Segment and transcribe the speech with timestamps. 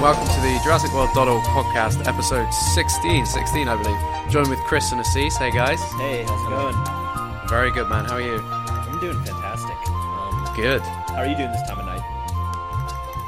[0.00, 4.30] welcome to the Jurassic World.org podcast, episode 16, 16 I believe.
[4.30, 5.36] Joined with Chris and Assis.
[5.36, 5.80] Hey guys.
[5.94, 7.48] Hey, how's it going?
[7.48, 8.04] Very good, man.
[8.04, 8.38] How are you?
[8.38, 9.76] I'm doing fantastic.
[9.88, 10.80] Um, Good.
[10.82, 12.02] how are you doing this time of night?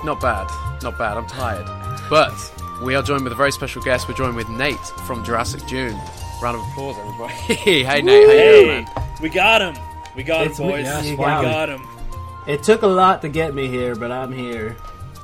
[0.05, 0.48] Not bad.
[0.83, 1.16] Not bad.
[1.16, 1.66] I'm tired.
[2.09, 2.33] But
[2.82, 4.09] we are joined with a very special guest.
[4.09, 5.96] We're joined with Nate from Jurassic June.
[6.43, 7.32] Round of applause, everybody.
[7.55, 7.87] hey, Nate.
[7.87, 9.05] How you Hey, doing, man?
[9.21, 9.74] we got him.
[10.16, 10.82] We got It's him, me.
[10.82, 11.43] Yes, we wow.
[11.43, 11.87] got him.
[12.46, 14.77] It took a lot to get me here, but I'm here.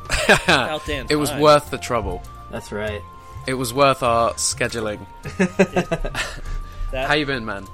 [0.09, 1.41] About damn It was time.
[1.41, 2.23] worth the trouble.
[2.51, 3.03] That's right.
[3.47, 5.01] It was worth our scheduling.
[5.39, 6.23] That,
[7.09, 7.67] How you been, man?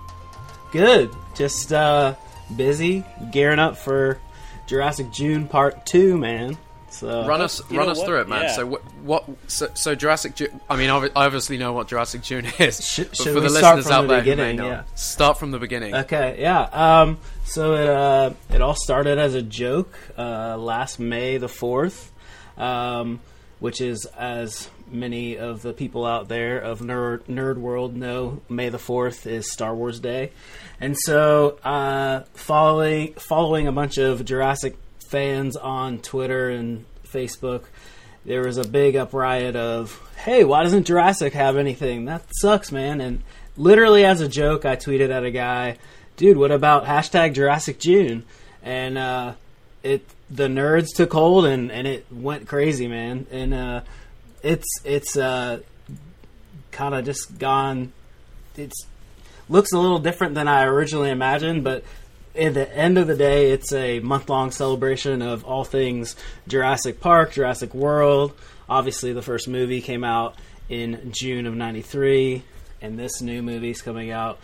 [0.70, 1.14] Good.
[1.34, 2.14] Just uh
[2.56, 4.18] busy gearing up for
[4.66, 6.56] Jurassic June Part 2, man.
[6.90, 8.06] So Run us, you run know us what?
[8.06, 8.42] through it, man.
[8.42, 8.52] Yeah.
[8.56, 8.82] So what?
[9.02, 10.60] what so, so Jurassic June.
[10.68, 12.86] I mean, obvi- I obviously know what Jurassic June is.
[12.86, 14.56] Sh- but should for we the start listeners from out the there who may beginning?
[14.58, 14.82] not, Yeah.
[14.94, 15.94] start from the beginning.
[15.94, 16.60] Okay, yeah.
[16.64, 22.11] Um, so it uh, it all started as a joke uh, last May the fourth,
[22.62, 23.18] um,
[23.58, 28.68] which is as many of the people out there of nerd nerd world know, May
[28.68, 30.30] the fourth is Star Wars Day,
[30.80, 34.76] and so uh, following following a bunch of Jurassic
[35.08, 37.64] fans on Twitter and Facebook,
[38.24, 42.04] there was a big upriot of, "Hey, why doesn't Jurassic have anything?
[42.04, 43.22] That sucks, man!" And
[43.56, 45.78] literally as a joke, I tweeted at a guy,
[46.16, 48.22] "Dude, what about hashtag Jurassic June?"
[48.62, 49.32] And uh,
[49.82, 53.26] it the nerds took hold and, and it went crazy, man.
[53.30, 53.80] And uh,
[54.42, 55.60] it's it's uh,
[56.70, 57.92] kind of just gone.
[58.56, 58.86] It's
[59.48, 61.84] looks a little different than I originally imagined, but
[62.34, 66.16] at the end of the day, it's a month long celebration of all things
[66.48, 68.32] Jurassic Park, Jurassic World.
[68.68, 70.34] Obviously, the first movie came out
[70.70, 72.42] in June of '93,
[72.80, 74.38] and this new movie's coming out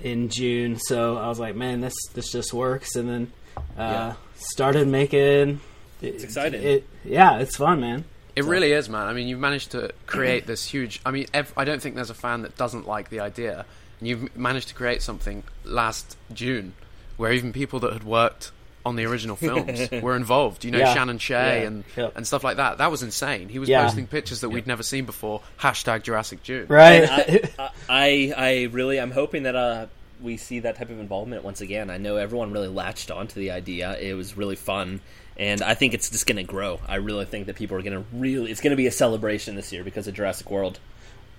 [0.00, 0.78] in June.
[0.78, 2.94] So I was like, man, this this just works.
[2.94, 4.12] And then uh, Yeah.
[4.36, 5.60] started making.
[6.02, 6.62] It's exciting.
[6.62, 8.04] It, yeah, it's fun, man.
[8.36, 9.06] It really is, man.
[9.06, 11.00] I mean, you've managed to create this huge.
[11.06, 13.64] I mean, ev- I don't think there's a fan that doesn't like the idea.
[14.00, 16.74] And you've managed to create something last June,
[17.16, 18.50] where even people that had worked
[18.84, 20.64] on the original films were involved.
[20.64, 20.92] You know, Yeah.
[20.92, 21.66] Shannon Shea Yeah.
[21.68, 22.16] and Yep.
[22.16, 22.78] and stuff like that.
[22.78, 23.48] That was insane.
[23.48, 23.84] He was Yeah.
[23.84, 25.40] posting pictures that we'd never seen before.
[25.60, 26.66] Hashtag Jurassic June.
[26.68, 27.08] Right.
[27.08, 29.86] I, I, I really, I'm hoping that uh,
[30.20, 31.90] we see that type of involvement once again.
[31.90, 33.98] I know everyone really latched onto the idea.
[33.98, 35.00] It was really fun,
[35.36, 36.80] and I think it's just going to grow.
[36.88, 38.50] I really think that people are going to really.
[38.50, 40.78] It's going to be a celebration this year because of Jurassic World.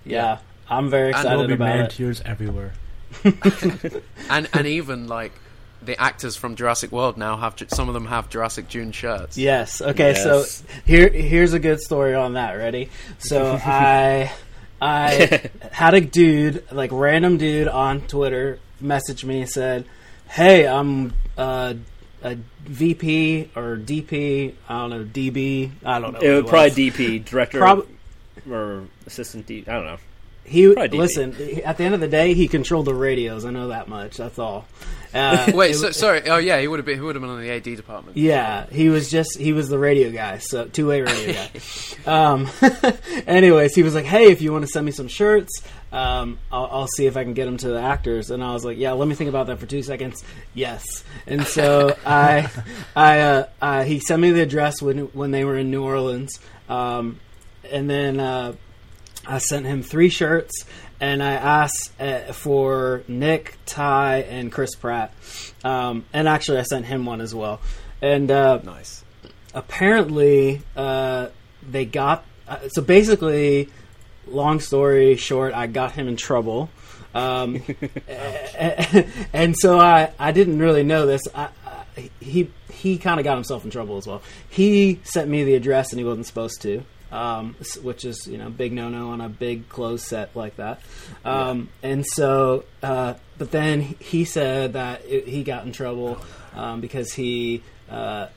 [0.04, 0.38] yeah,
[0.68, 1.90] I'm very And excited There will be about man it.
[1.92, 2.72] tears everywhere.
[4.30, 5.32] And and even like
[5.82, 9.36] the actors from Jurassic World now have some of them have Jurassic June shirts.
[9.38, 9.80] Yes.
[9.80, 10.12] Okay.
[10.14, 10.22] Yes.
[10.58, 12.54] So here, here's a good story on that.
[12.54, 12.88] Ready?
[13.18, 14.32] So I,
[14.80, 19.84] I had a dude, like random dude on Twitter, message me and said,
[20.28, 21.74] "Hey, I'm uh,
[22.22, 24.54] a VP or DP.
[24.68, 25.70] I don't know DB.
[25.84, 26.20] I don't know.
[26.20, 27.86] It would probably DP director Prob-
[28.50, 29.64] or assistant D.
[29.66, 29.98] I don't know.
[30.46, 31.32] He probably listen.
[31.32, 33.44] he- At the end of the day, he controlled the radios.
[33.44, 34.16] I know that much.
[34.16, 34.66] That's all.
[35.14, 36.28] Uh, Wait, it- so, sorry.
[36.28, 36.96] Oh yeah, he would have been.
[36.96, 38.16] He would have been on the AD department.
[38.16, 41.50] Yeah, he was just he was the radio guy, so two way radio guy.
[42.06, 42.48] Um,
[43.26, 45.50] anyways, he was like, "Hey, if you want to send me some shirts,
[45.92, 48.64] um, I'll, I'll see if I can get them to the actors." And I was
[48.64, 50.22] like, "Yeah, let me think about that for two seconds."
[50.54, 50.84] Yes,
[51.26, 52.48] and so I,
[52.94, 56.38] I, uh, uh, he sent me the address when when they were in New Orleans,
[56.68, 57.18] um,
[57.72, 58.52] and then uh,
[59.26, 60.64] I sent him three shirts,
[61.00, 65.12] and I asked uh, for Nick, Ty, and Chris Pratt.
[65.64, 67.60] Um, and actually, I sent him one as well.
[68.00, 69.04] And uh, Nice.
[69.54, 71.28] apparently, uh,
[71.68, 72.24] they got.
[72.46, 73.68] Uh, so basically,
[74.26, 76.70] long story short, I got him in trouble.
[77.14, 77.62] Um,
[79.32, 81.22] and so I, I didn't really know this.
[81.34, 84.22] I, I, he he kind of got himself in trouble as well.
[84.48, 88.50] He sent me the address and he wasn't supposed to, um, which is you know
[88.50, 90.80] big no no on a big clothes set like that.
[91.24, 96.18] Um, And so, uh, but then he said that it, he got in trouble
[96.54, 97.62] um, because he.
[97.90, 98.28] Uh,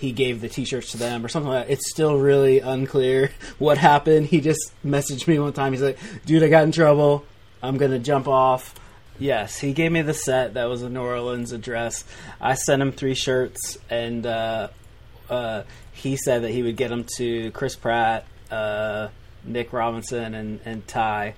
[0.00, 1.72] he gave the t-shirts to them or something like that.
[1.72, 4.26] It's still really unclear what happened.
[4.26, 5.72] He just messaged me one time.
[5.72, 7.24] He's like, "Dude, I got in trouble.
[7.60, 8.76] I'm gonna jump off."
[9.18, 10.54] Yes, he gave me the set.
[10.54, 12.04] That was a New Orleans address.
[12.40, 14.68] I sent him three shirts, and uh,
[15.28, 15.64] uh,
[15.98, 19.08] he said that he would get them to Chris Pratt, uh,
[19.44, 21.34] Nick Robinson, and, and Ty.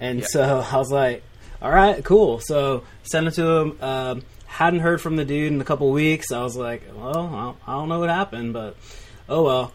[0.00, 0.26] And Yeah.
[0.28, 1.22] so I was like,
[1.60, 3.78] "All right, cool." So sent it to him.
[3.82, 6.30] Um, hadn't heard from the dude in a couple weeks.
[6.32, 8.76] I was like, "Well, I don't, I don't know what happened, but
[9.28, 9.72] oh well."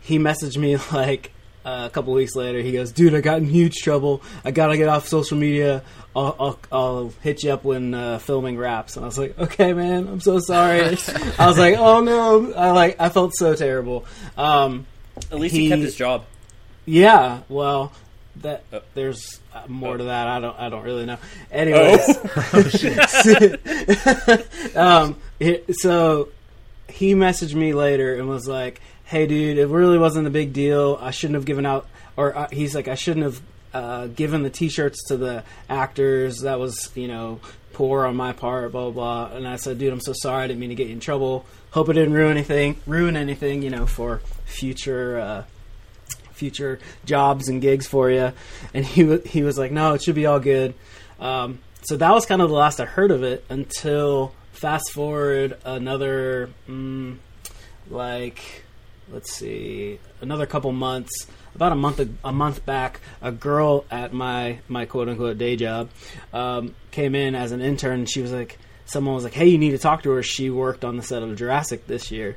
[0.00, 1.32] He messaged me like
[1.64, 2.60] uh, a couple weeks later.
[2.60, 4.22] He goes, "Dude, I got in huge trouble.
[4.44, 5.82] I gotta get off social media.
[6.14, 9.72] I'll, I'll, I'll hit you up when uh, filming wraps." And I was like, "Okay,
[9.72, 10.08] man.
[10.08, 10.80] I'm so sorry."
[11.38, 14.04] I was like, "Oh no!" I like I felt so terrible.
[14.36, 14.86] Um,
[15.30, 16.24] At least he, He- kept his job.
[16.84, 17.92] Yeah, well,
[18.36, 18.80] that Oh.
[18.94, 20.26] there's uh, more to that.
[20.26, 21.18] I don't I don't really know.
[21.50, 22.08] Anyways,
[24.76, 25.16] um,
[25.72, 26.28] so
[26.88, 28.80] he messaged me later and was like,
[29.12, 30.98] "Hey, dude, it really wasn't a big deal.
[31.00, 31.86] I shouldn't have given out."
[32.16, 33.42] Or uh, he's like, "I shouldn't have
[33.72, 36.40] uh, given the T-shirts to the actors.
[36.40, 37.40] That was, you know."
[37.72, 39.36] Poor on my part, blah blah blah.
[39.36, 40.44] And I said, "Dude, I'm so sorry.
[40.44, 41.46] I didn't mean to get you in trouble.
[41.70, 42.76] Hope it didn't ruin anything.
[42.86, 45.44] Ruin anything, you know, for future uh,
[46.32, 48.32] future jobs and gigs for you.
[48.74, 50.74] And he wa- he was like, no, it should be all good.
[51.18, 55.56] Um, so that was kind of the last I heard of it until fast forward
[55.64, 57.16] another mm,
[57.88, 58.61] like
[59.12, 61.26] let's see another couple months.
[61.54, 65.90] About a month a month back, a girl at my my quote unquote day job
[66.32, 68.00] um, came in as an intern.
[68.00, 70.22] And she was like, someone was like, "Hey, you need to talk to her.
[70.22, 72.36] She worked on the set of Jurassic this year."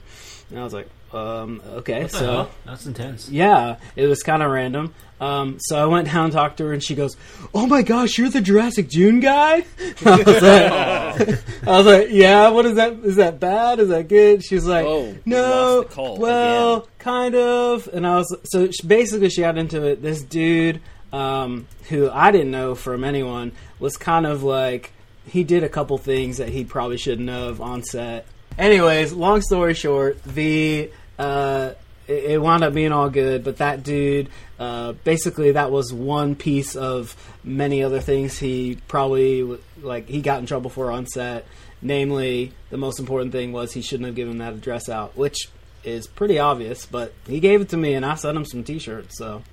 [0.50, 2.52] And I was like, um, "Okay." What the so hell?
[2.66, 3.30] That's intense.
[3.30, 4.94] yeah, it was kind of random.
[5.20, 7.16] Um, so I went down and talked to her, and she goes,
[7.54, 9.66] "Oh my gosh, you're the Jurassic June guy."
[10.06, 12.94] I was like, I was like, "Yeah, what is that?
[13.04, 13.80] Is that bad?
[13.80, 18.06] Is that good?" She's like, Oh, "No, lost the call well, again." kind of." And
[18.06, 20.02] I was so she, basically she got into it.
[20.02, 20.82] This dude,
[21.14, 24.92] um, who I didn't know from anyone, was kind of like
[25.28, 28.26] he did a couple things that he probably shouldn't have on set.
[28.58, 31.72] Anyways, long story short, the uh,
[32.08, 34.30] it, it wound up being all good, but that dude,
[34.60, 40.40] uh, basically, that was one piece of many other things he probably like he got
[40.40, 41.46] in trouble for on set.
[41.82, 45.50] Namely, the most important thing was he shouldn't have given that address out, which
[45.84, 46.86] is pretty obvious.
[46.86, 49.18] But he gave it to me, and I sent him some T-shirts.
[49.18, 49.44] So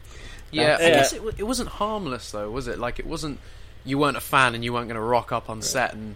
[0.50, 2.78] Yeah, I guess it, it wasn't harmless though, was it?
[2.78, 3.38] Like it wasn't.
[3.84, 6.14] You weren't a fan, and you weren't going to rock up on set and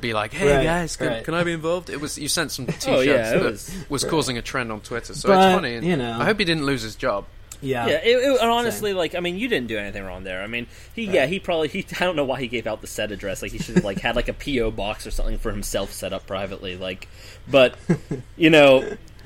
[0.00, 1.24] be like, "Hey Right, guys, can, right.
[1.24, 4.04] can I be involved?" It was you sent some T-shirts Oh, yeah, that was- was,
[4.04, 5.74] causing a trend on Twitter, so But, it's funny.
[5.76, 6.18] And you know.
[6.20, 7.24] I hope he didn't lose his job.
[7.60, 10.42] yeah, Yeah, it, it, and honestly, like I mean, you didn't do anything wrong there.
[10.42, 12.86] I mean, he yeah, he probably he I don't know why he gave out the
[12.86, 13.42] set address.
[13.42, 16.12] Like he should have like had like a PO box or something for himself set
[16.12, 16.76] up privately.
[16.76, 17.08] Like,
[17.50, 17.76] but
[18.36, 18.80] you know,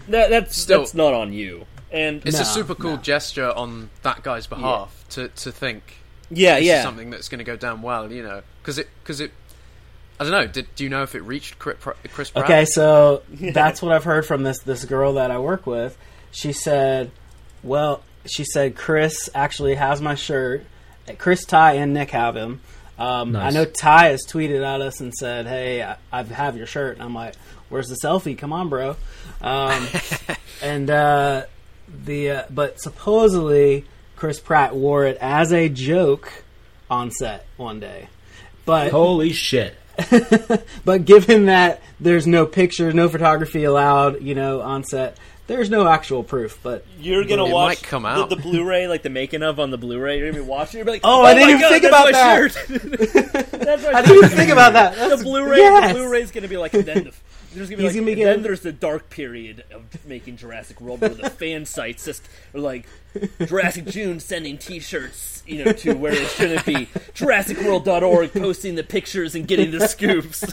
[0.08, 1.66] that that's Still- that's not on you.
[1.90, 2.96] And It's No, a super cool no.
[2.96, 5.96] gesture on that guy's behalf to to think
[6.30, 8.88] yeah, this yeah, is something that's going to go down well, you know, because it
[9.02, 9.30] because it.
[10.28, 10.52] I don't know.
[10.52, 12.36] Did, do you know if it reached Chris Pratt?
[12.36, 15.96] Okay, so that's what I've heard from this this girl that I work with.
[16.30, 17.10] She said,
[17.62, 20.64] "Well, she said Chris actually has my shirt.
[21.18, 22.60] Chris, Ty, and Nick have him.
[22.98, 23.52] Um, Nice.
[23.52, 26.94] I know Ty has tweeted at us and said, "Hey, I, I have your shirt."
[26.94, 27.34] And I'm like,
[27.68, 28.38] "Where's the selfie?
[28.38, 28.96] Come on, bro."
[29.40, 29.88] Um,
[30.62, 31.44] and uh,
[32.04, 33.86] the uh, but supposedly
[34.16, 36.44] Chris Pratt wore it as a joke
[36.88, 38.08] on set one day,
[38.64, 39.74] but Holy shit.
[40.84, 45.16] but given that there's no pictures, no photography allowed, you know, on set,
[45.46, 46.58] there's no actual proof.
[46.62, 48.30] But you're gonna It watch might come out.
[48.30, 50.18] The, Blu-ray, like the making of on the Bluray.
[50.18, 50.78] You're gonna be watching.
[50.78, 52.52] You're gonna be like, oh, oh, I didn't my even God, think about my that.
[52.52, 53.50] shirt.
[53.60, 55.10] that's my I didn't even think about that.
[55.18, 55.58] the Blu-ray.
[55.58, 55.92] yes.
[55.92, 56.74] The Blu-ray's gonna be like.
[56.74, 57.12] And then the,
[57.54, 57.94] there's gonna be He's like.
[57.96, 61.66] gonna be getting- then there's the dark period of making Jurassic World, where the fan
[61.66, 62.22] sites just
[62.54, 62.86] are like
[63.46, 66.86] Jurassic June sending T-shirts, you know, to where it shouldn't be.
[67.14, 70.44] JurassicWorld.org posting the pictures and getting the scoops.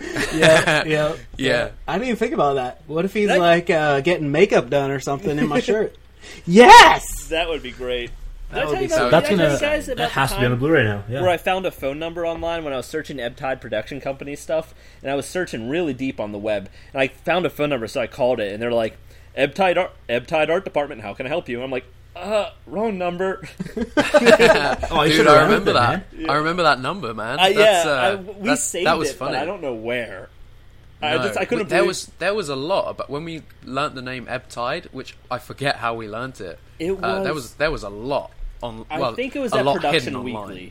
[0.34, 1.70] yeah, yeah, Yeah.
[1.86, 2.82] I didn't even think about that.
[2.86, 5.94] What if he's That- like uh, getting makeup done or something in my shirt?
[6.46, 7.28] Yes.
[7.28, 8.10] that would be great.
[8.50, 9.60] That would be so- about, That's did I tell gonna.
[9.60, 11.04] guys That has to be on the time Blu-ray now.
[11.08, 11.20] Yeah.
[11.20, 14.34] where I found a phone number online when I was searching Ebb Tide Production Company
[14.36, 17.68] stuff, and I was searching really deep on the web, and I found a phone
[17.70, 18.96] number, so I called it, and they're like,
[19.36, 21.84] "Ebb Tide Art, Ebb Tide Art Department, how can I help you?" And I'm like,
[22.18, 23.42] "Uh, wrong number."
[24.90, 26.30] Oh, you Dude, I remember that, that.
[26.30, 27.38] I remember that number, man.
[27.38, 29.32] I, That's, yeah, uh, I, we that's- saved that was it, funny.
[29.32, 30.28] but I don't know where.
[31.00, 31.68] I No, just I couldn't.
[31.68, 34.88] there believe- was there was a lot, but when we learnt the name Ebb Tide,
[34.92, 37.88] which I forget how we learnt it, It uh, there was- was there was a
[37.90, 38.32] lot
[38.62, 38.84] on.
[38.90, 40.36] I think it was a at lot Production Weekly.
[40.40, 40.70] online.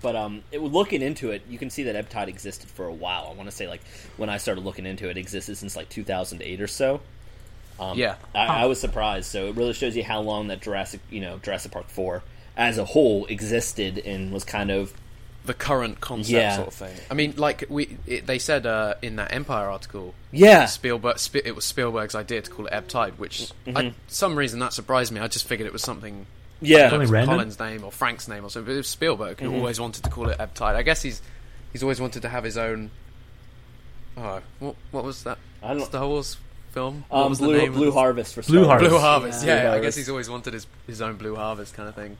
[0.00, 2.92] But um, it, looking into it, you can see that Ebb Tide existed for a
[2.94, 3.28] while.
[3.30, 3.82] I want to say like
[4.16, 7.00] when I started looking into it, it existed since like 2008 or so.
[7.80, 8.16] Um, Yeah.
[8.34, 9.26] I, I was surprised.
[9.30, 12.22] So it really shows you how long that Jurassic, you know, Jurassic Park four
[12.56, 14.92] as a whole existed and was kind of
[15.46, 16.56] The current concept Yeah.
[16.56, 16.96] sort of thing.
[17.10, 20.66] I mean, like we it, they said uh, in that Empire article, yeah.
[20.66, 23.76] Spielberg Sp- it was Spielberg's idea to call it Ebb Tide, which Mm-hmm.
[23.76, 25.20] I, some reason that surprised me.
[25.20, 26.26] I just figured it was something.
[26.60, 26.76] Yeah.
[26.76, 27.34] I don't know, Something was random?
[27.36, 28.66] Colin's name or Frank's name or something.
[28.66, 29.54] But it was Spielberg Mm-hmm.
[29.54, 30.76] always wanted to call it Ebb Tide.
[30.76, 31.20] I guess he's
[31.72, 32.90] he's always wanted to have his own.
[34.16, 35.38] Oh, what what was that?
[35.62, 36.36] I don't- Star Wars
[36.72, 37.04] film.
[37.08, 38.68] What Um, was the Blue, name Blue the- Harvest for Blue Star Wars.
[38.68, 38.90] Harvest.
[38.90, 39.46] Blue Harvest.
[39.46, 39.54] Yeah.
[39.54, 39.86] Yeah, Blue I Harvest.
[39.86, 42.16] guess he's always wanted his his own Blue Harvest kind of thing.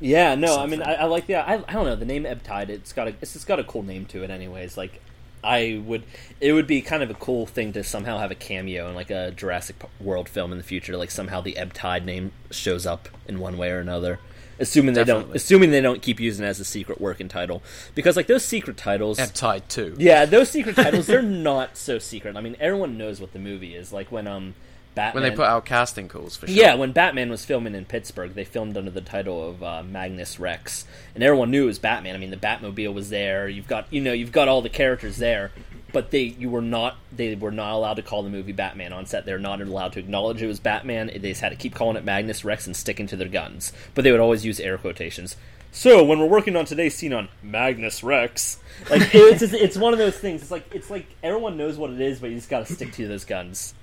[0.00, 1.36] Yeah, no, I mean, I, I like the.
[1.36, 2.70] I, I don't know the name Ebb Tide.
[2.70, 3.14] It's got a.
[3.20, 4.76] It's, it's got a cool name to it, anyways.
[4.76, 5.00] Like,
[5.42, 6.04] I would.
[6.40, 9.10] It would be kind of a cool thing to somehow have a cameo in like
[9.10, 10.96] a Jurassic World film in the future.
[10.96, 14.20] Like somehow the Ebb Tide name shows up in one way or another.
[14.58, 17.62] Assuming they don't, assuming they don't keep using it as a secret working title,
[17.94, 19.96] because like those secret titles, Ebb Tide 2.
[19.98, 22.36] yeah, those secret titles, they're not so secret.
[22.36, 23.92] I mean, everyone knows what the movie is.
[23.92, 24.54] Like when um,
[24.98, 25.22] Batman.
[25.22, 26.56] When they put out casting calls for sure.
[26.56, 30.40] Yeah, when Batman was filming in Pittsburgh, they filmed under the title of uh, Magnus
[30.40, 32.16] Rex, and everyone knew it was Batman.
[32.16, 33.48] I mean, the Batmobile was there.
[33.48, 35.52] You've got you know you've got all the characters there,
[35.92, 39.06] but they you were not they were not allowed to call the movie Batman on
[39.06, 39.24] set.
[39.24, 41.06] They're not allowed to acknowledge it was Batman.
[41.08, 43.72] They just had to keep calling it Magnus Rex and sticking to their guns.
[43.94, 45.36] But they would always use air quotations.
[45.70, 48.58] So when we're working on today's scene on Magnus Rex,
[48.90, 50.42] like it's just, it's one of those things.
[50.42, 52.92] It's like it's like everyone knows what it is, but you just got to stick
[52.92, 53.74] to those guns.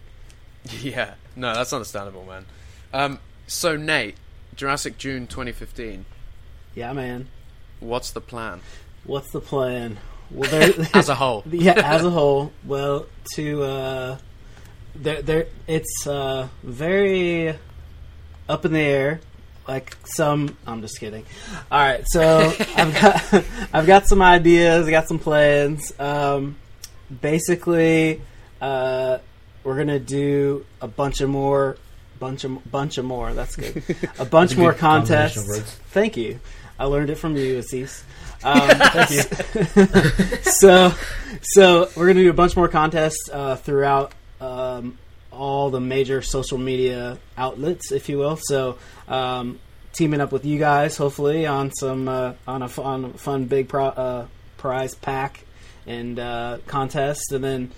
[0.82, 1.14] Yeah.
[1.36, 2.46] No, that's understandable, man.
[2.94, 4.16] Um, so, Nate,
[4.56, 6.06] Jurassic June 2015,
[6.74, 7.28] Yeah, man.
[7.80, 8.62] what's the plan?
[9.04, 9.98] What's the plan?
[10.32, 11.44] Well, there, As a whole.
[11.52, 12.52] yeah, as a whole.
[12.66, 13.06] Well,
[13.36, 14.18] to uh,
[14.96, 17.56] there, there, it's uh, very
[18.50, 19.22] up in the air.
[19.68, 21.26] Like some, I'm just kidding.
[21.72, 24.88] All right, so I've got, I've got some ideas.
[24.88, 25.92] I got some plans.
[26.00, 26.58] Um,
[27.22, 28.22] basically,
[28.62, 29.18] uh,
[29.64, 31.78] we're gonna do a bunch of more,
[32.26, 33.34] bunch of bunch of more.
[33.34, 33.84] That's good.
[34.20, 35.76] A bunch a more contests.
[35.92, 36.40] Thank you.
[36.80, 38.04] I learned it from you, Assis.
[38.44, 40.42] Um, thank you.
[40.44, 40.94] so,
[41.42, 45.00] so we're gonna do a bunch more contests uh, throughout um,
[45.32, 48.38] all the major social media outlets, if you will.
[48.40, 48.78] So,
[49.08, 49.60] um,
[49.94, 53.86] teaming up with you guys, hopefully, on some uh, on a fun, fun big pro-
[53.86, 54.28] uh,
[54.58, 55.44] prize pack
[55.88, 57.72] and uh, contest, and then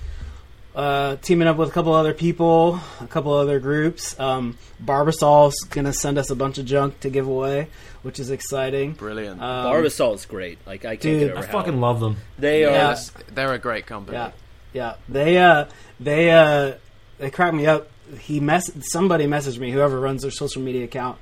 [0.77, 4.17] uh, teaming up with a couple other people, a couple other groups.
[4.19, 7.67] Um, Barbasol's gonna send us a bunch of junk to give away,
[8.03, 8.93] which is exciting.
[8.93, 9.41] Brilliant.
[9.41, 10.60] Um, Barbasol is great.
[10.67, 12.17] Like I can't dude, get over I how fucking love them.
[12.38, 12.91] they Yeah.
[12.93, 12.98] are.
[13.34, 14.17] They're a great company.
[14.17, 14.31] Yeah,
[14.72, 14.93] yeah.
[15.10, 15.65] They uh,
[16.00, 16.74] they uh,
[17.17, 17.89] they cracked me up.
[18.19, 21.17] He mess somebody messaged me, whoever runs their social media account,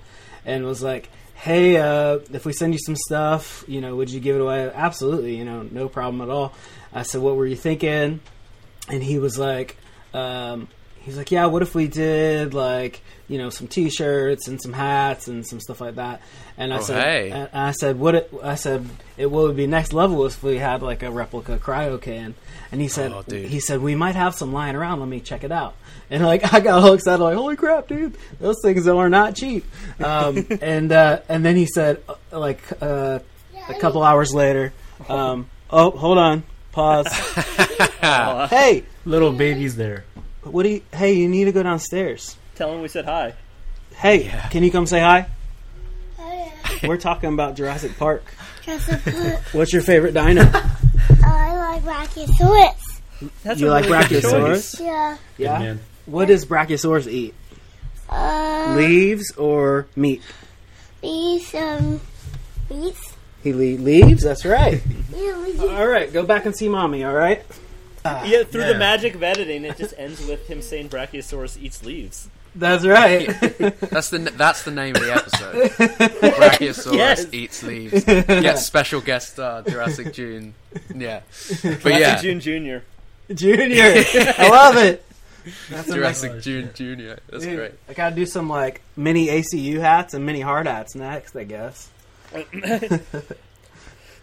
[0.45, 4.19] and was like, "Hey, uh, if we send you some stuff, you know, would you
[4.19, 6.53] give it away?" Absolutely, you know, no problem at all.
[6.93, 8.19] I said, "What were you thinking?"
[8.89, 9.77] And he was like,
[10.13, 10.67] um,
[10.99, 11.45] "He's like, yeah.
[11.47, 15.81] What if we did like, you know, some T-shirts and some hats and some stuff
[15.81, 16.21] like that?"
[16.57, 17.31] And I Oh, said, hey.
[17.31, 18.87] and I said, "What?" It, I said,
[19.17, 22.35] "It what would be next level if we had like a replica cryo can."
[22.71, 23.23] And he said, Oh.
[23.29, 24.99] "He said we might have some lying around.
[24.99, 25.75] Let me check it out."
[26.11, 28.15] And like I got all excited, like, "Holy crap, dude!
[28.39, 29.65] Those things are not cheap."
[30.03, 33.19] Um, and uh, and then he said, uh, like uh,
[33.67, 34.73] a couple hours later,
[35.09, 36.43] um, "Oh, hold on,
[37.07, 37.07] pause.
[38.49, 40.03] hey, Little babies there.
[40.43, 40.81] what do you?
[40.93, 42.35] Hey, you need to go downstairs.
[42.55, 43.33] Tell him we said hi.
[43.95, 45.27] Hey, can you come say hi?
[46.19, 46.51] Oh,
[46.83, 48.23] We're talking about Jurassic Park.
[48.63, 50.41] Just a put, What's your favorite dino?
[51.23, 53.01] I like Brachiosaurus.
[53.43, 54.79] That's You like really Brachiosaurus?
[54.79, 55.17] Yeah.
[55.37, 55.59] Yeah.
[55.59, 55.79] man.
[56.05, 57.33] What does Brachiosaurus eat?
[58.09, 60.21] Uh, Leaves or meat?
[61.01, 62.01] these, um,
[62.69, 63.14] these.
[63.45, 64.23] He le- leaves.
[64.23, 64.81] That's right.
[65.61, 67.05] All right, go back and see mommy.
[67.05, 67.45] All right.
[68.03, 68.73] Ah, yeah, through Yeah.
[68.73, 72.27] the magic of editing, it just ends with him saying Brachiosaurus eats leaves.
[72.57, 73.27] That's right.
[73.91, 75.55] That's the that's the name of the episode.
[76.35, 77.25] Brachiosaurus Yes.
[77.33, 78.03] eats leaves.
[78.03, 80.53] Get special guest star Jurassic June.
[80.95, 81.21] Yeah,
[81.63, 82.83] but Classic yeah, June Junior.
[83.33, 83.83] Junior,
[84.37, 85.03] I love it.
[85.69, 86.41] That's Jurassic amazing.
[86.63, 87.19] June Junior.
[87.29, 87.71] That's Dude, great.
[87.89, 91.89] I gotta do some like mini ACU hats and mini hard hats next, I guess.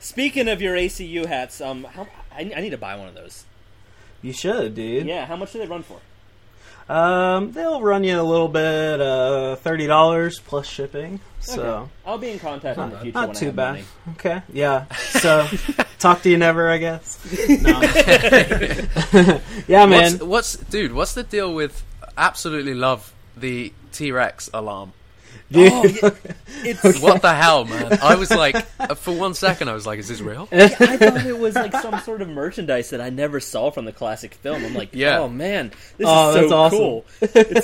[0.01, 3.45] Speaking of your ACU hats, um, how, I, I need to buy one of those.
[4.21, 5.07] You should, dude.
[5.07, 6.01] Yeah, how much do they run for?
[6.89, 11.21] Um, they'll run you a little bit, uh, thirty dollars plus shipping.
[11.41, 11.91] So Okay.
[12.05, 13.71] I'll be in contact in the future not when I too have bad.
[13.73, 13.85] money.
[14.15, 14.93] Okay, yeah.
[14.97, 15.47] So
[16.01, 17.19] talk to you never, I guess.
[17.63, 17.81] No.
[19.69, 20.13] yeah, man.
[20.19, 20.93] What's, what's dude?
[20.93, 21.85] What's the deal with?
[22.19, 24.93] Absolutely love the T Rex alarm.
[25.53, 25.73] Dude.
[25.73, 26.11] Oh, yeah,
[26.65, 27.01] it's.
[27.01, 27.99] What the hell, man?
[28.03, 30.49] I was like, uh, for one second, I was like, is this real?
[30.53, 33.93] I thought it was like some sort of merchandise that I never saw from the
[33.93, 34.65] classic film.
[34.65, 35.19] I'm like, Yeah.
[35.21, 36.79] oh man, this Oh, is so awesome.
[36.79, 37.05] cool.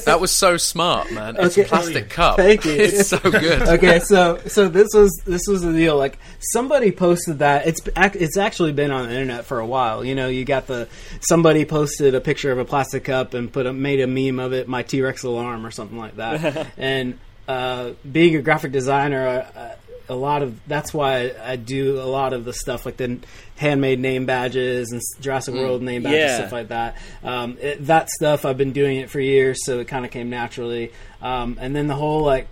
[0.04, 1.36] That was so smart, man.
[1.38, 1.62] It's Okay.
[1.66, 2.36] a plastic cup.
[2.36, 2.72] Thank you.
[2.72, 3.62] It's so good.
[3.62, 5.96] okay, so so this was this was the deal.
[5.96, 6.18] Like
[6.52, 10.04] somebody posted that it's it's actually been on the internet for a while.
[10.04, 10.88] You know, you got the
[11.20, 14.52] somebody posted a picture of a plastic cup and put a made a meme of
[14.52, 16.66] it, my T Rex alarm or something like that.
[16.76, 19.26] and uh, being a graphic designer,
[19.56, 19.74] uh,
[20.10, 23.18] a lot of that's why I do a lot of the stuff like the
[23.56, 26.36] handmade name badges and Jurassic World name badges Yeah.
[26.36, 26.96] stuff like that.
[27.22, 30.30] Um, it, that stuff I've been doing it for years, so it kind of came
[30.30, 30.92] naturally.
[31.20, 32.48] Um, and then the whole like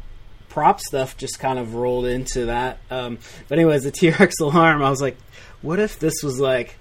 [0.51, 2.79] prop stuff just kind of rolled into that.
[2.91, 5.17] Um, but anyways, the T Rex alarm, I was like,
[5.63, 6.77] what if this was like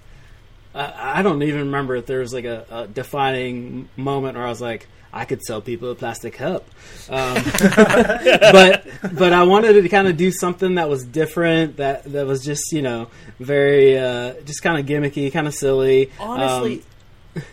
[0.74, 4.50] I, I don't even remember if there was like a, a defining moment where I
[4.50, 6.68] was like, I could sell people a plastic cup.
[7.08, 7.34] Um,
[7.76, 12.44] but but I wanted to kind of do something that was different, that that was
[12.44, 13.08] just you know
[13.40, 16.10] very uh, just kind of gimmicky, kind of silly.
[16.20, 16.82] Honestly, Um,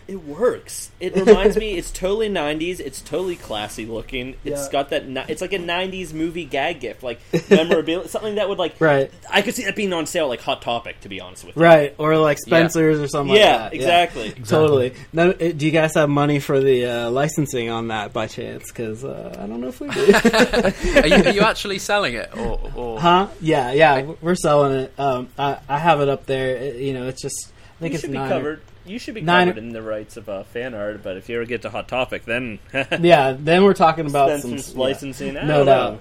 [0.08, 0.90] it works.
[1.00, 1.76] It reminds me.
[1.76, 2.80] It's totally '90s.
[2.80, 4.36] It's totally classy looking.
[4.44, 4.72] It's Yeah.
[4.72, 5.04] got that.
[5.30, 8.80] It's like a '90s movie gag gift, like memorabilia, something that would like.
[8.80, 11.00] right, I could see that being on sale, like Hot Topic.
[11.02, 11.62] To be honest with you.
[11.62, 13.36] right, or like Spencer's or something.
[13.36, 13.74] Yeah, like that.
[13.74, 14.30] exactly.
[14.32, 14.94] Totally.
[15.12, 18.64] No, it, do you guys have money for the uh, licensing on that by chance?
[18.70, 20.00] Because uh, I don't know if we do.
[21.00, 23.28] are, you, are you actually selling it, or, or huh?
[23.40, 24.94] Yeah, yeah, we're selling it.
[24.98, 26.56] Um, I, I have it up there.
[26.56, 28.28] It- you know, it's just I think You it's should be nine.
[28.28, 28.60] covered.
[28.86, 31.36] You should be nine- covered in the rights of uh, fan art, but if you
[31.36, 32.58] ever get to Hot Topic, then
[33.00, 35.36] Yeah, then we're talking about some licensing.
[35.36, 36.00] I No doubt.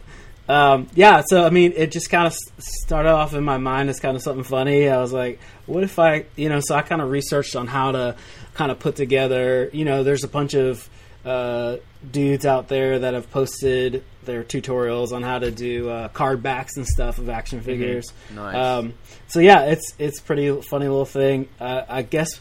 [0.49, 3.99] Um, yeah, so I mean, it just kind of started off in my mind as
[3.99, 4.89] kind of something funny.
[4.89, 7.93] I was like, what if I, you know, so I kind of researched on how
[7.93, 8.15] to
[8.53, 10.89] kind of put together, you know, there's a bunch of
[11.23, 11.77] uh,
[12.11, 16.77] dudes out there that have posted their tutorials on how to do uh, card backs
[16.77, 18.05] and stuff of action figures.
[18.33, 18.55] Nice.
[18.55, 18.93] Um,
[19.27, 21.49] so yeah, it's it's pretty funny little thing.
[21.59, 22.39] Uh, I guess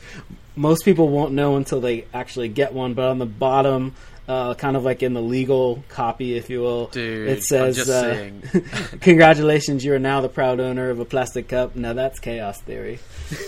[0.55, 3.95] most people won't know until they actually get one, but on the bottom,
[4.29, 7.85] uh, kind of like in the legal copy, if you will, Dude, it says, I'm
[7.87, 12.19] just uh, "Congratulations, you are now the proud owner of a plastic cup." Now that's
[12.21, 12.99] chaos theory.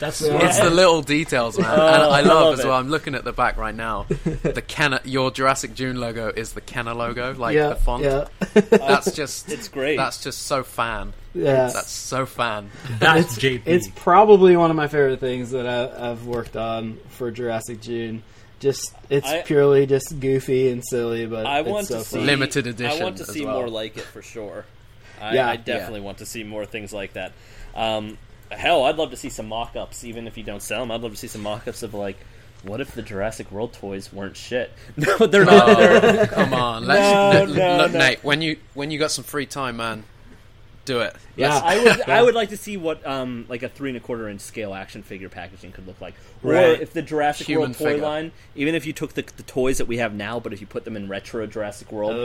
[0.00, 1.66] That's It's the little details, man.
[1.68, 2.66] Oh, and I I love, love as it.
[2.68, 2.76] well.
[2.76, 4.06] I'm looking at the back right now.
[4.42, 8.04] The Kenner, your Jurassic June logo is the Kenner logo, like yeah, the font.
[8.04, 8.28] yeah,
[8.70, 9.96] That's just It's great.
[9.96, 11.12] That's just so fan.
[11.34, 11.68] yeah.
[11.68, 12.70] That's so fan.
[12.98, 13.62] That's JP.
[13.66, 18.22] It's probably one of my favorite things that I, I've worked on for Jurassic June.
[18.60, 22.16] Just it's I- purely just goofy and silly, but I it's want so to see
[22.16, 22.26] fun.
[22.26, 23.54] Limited edition I want to see well.
[23.54, 24.64] more like it for sure.
[25.20, 25.48] I, Yeah.
[25.48, 27.32] I definitely want to see more things like that.
[27.74, 28.18] Um,
[28.50, 30.90] hell, I'd love to see some mock-ups, even if you don't sell them.
[30.90, 32.16] I'd love to see some mock-ups of like,
[32.64, 34.72] what if the Jurassic World toys weren't shit?
[34.96, 35.68] No, they're not.
[35.68, 36.84] Oh, come on.
[36.86, 37.00] Let's,
[37.38, 37.98] No, look, no, look, no.
[37.98, 40.02] Nate, when you when you got some free time, man,
[40.88, 41.14] do it.
[41.36, 41.60] Yeah.
[41.62, 44.28] I would I would like to see what um like a three and a quarter
[44.28, 46.80] inch scale action figure packaging could look like, or Right.
[46.80, 48.02] if the Jurassic Human World toy figure.
[48.02, 50.66] line, even if you took the, the toys that we have now, but if you
[50.66, 52.18] put them in retro Jurassic World, like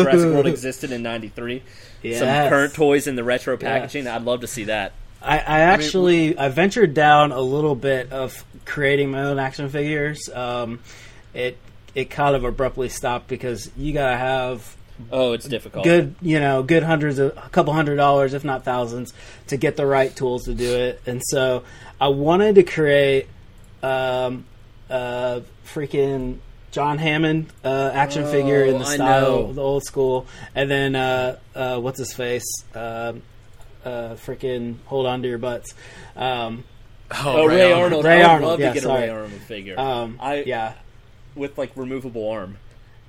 [0.00, 1.64] if Jurassic World existed in '93, some
[2.02, 2.48] Yes.
[2.50, 4.92] current toys in the retro packaging, I'd love to see that.
[5.22, 10.28] I, I actually I ventured down a little bit of creating my own action figures.
[10.32, 10.80] Um,
[11.34, 11.56] it
[11.94, 14.76] it kind of abruptly stopped because you gotta have
[15.12, 15.84] Oh, it's difficult.
[15.84, 19.12] good you know good hundreds of a couple hundred dollars if not thousands
[19.48, 21.00] to get the right tools to do it.
[21.06, 21.64] And so
[22.00, 23.26] I wanted to create
[23.82, 24.44] um,
[24.88, 26.38] uh, freaking
[26.70, 30.94] John Hammond uh, action figure in the Oh, style of the old school, and then
[30.94, 32.44] uh, uh, what's his face.
[32.74, 33.22] Um,
[33.84, 35.74] uh, freaking hold on to your butts.
[36.16, 36.64] Um,
[37.24, 38.04] Oh, Ray, Arnold.
[38.04, 39.02] Ray I would Arnold, love yeah, to get sorry.
[39.02, 39.80] a Ray Arnold figure.
[39.80, 40.74] um, I yeah,
[41.34, 42.58] with like removable arm.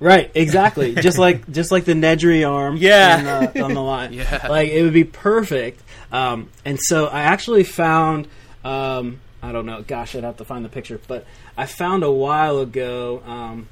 [0.02, 0.94] Right, exactly.
[0.94, 3.20] just like just like the Nedry arm, Yeah.
[3.20, 3.26] in,
[3.60, 4.12] uh, on the line.
[4.12, 4.46] Yeah.
[4.48, 5.82] like it would be perfect.
[6.10, 8.28] Um, and so I actually found,
[8.64, 11.24] um, I don't know, gosh, I'd have to find the picture, but
[11.56, 13.22] I found a while ago.
[13.26, 13.68] Um,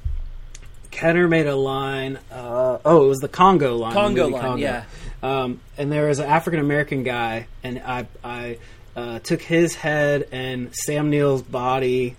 [0.89, 2.19] Kenner made a line.
[2.29, 3.93] Uh, oh, it was the Congo line.
[3.93, 4.83] Congo line, yeah.
[5.23, 8.57] Um, and there was an African American guy, and I, I
[8.95, 12.17] uh, took his head and Sam Neill's body,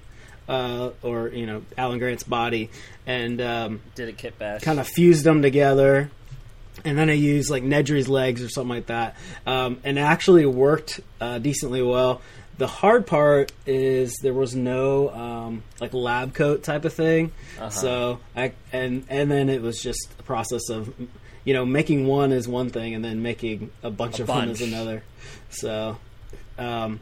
[0.48, 2.70] uh, or you know Alan Grant's body,
[3.06, 4.62] and um, Did a kit bash.
[4.62, 6.10] kind of fused them together.
[6.84, 9.14] And then I used like Nedry's legs or something like that,
[9.46, 12.22] um, and it actually worked uh, decently well.
[12.58, 17.70] The hard part is there was no um, like lab coat type of thing, Uh-huh.
[17.70, 20.92] so I and and then it was just a process of
[21.44, 24.48] you know making one is one thing and then making a bunch A of them
[24.50, 25.02] is another.
[25.50, 25.98] So,
[26.58, 27.00] um,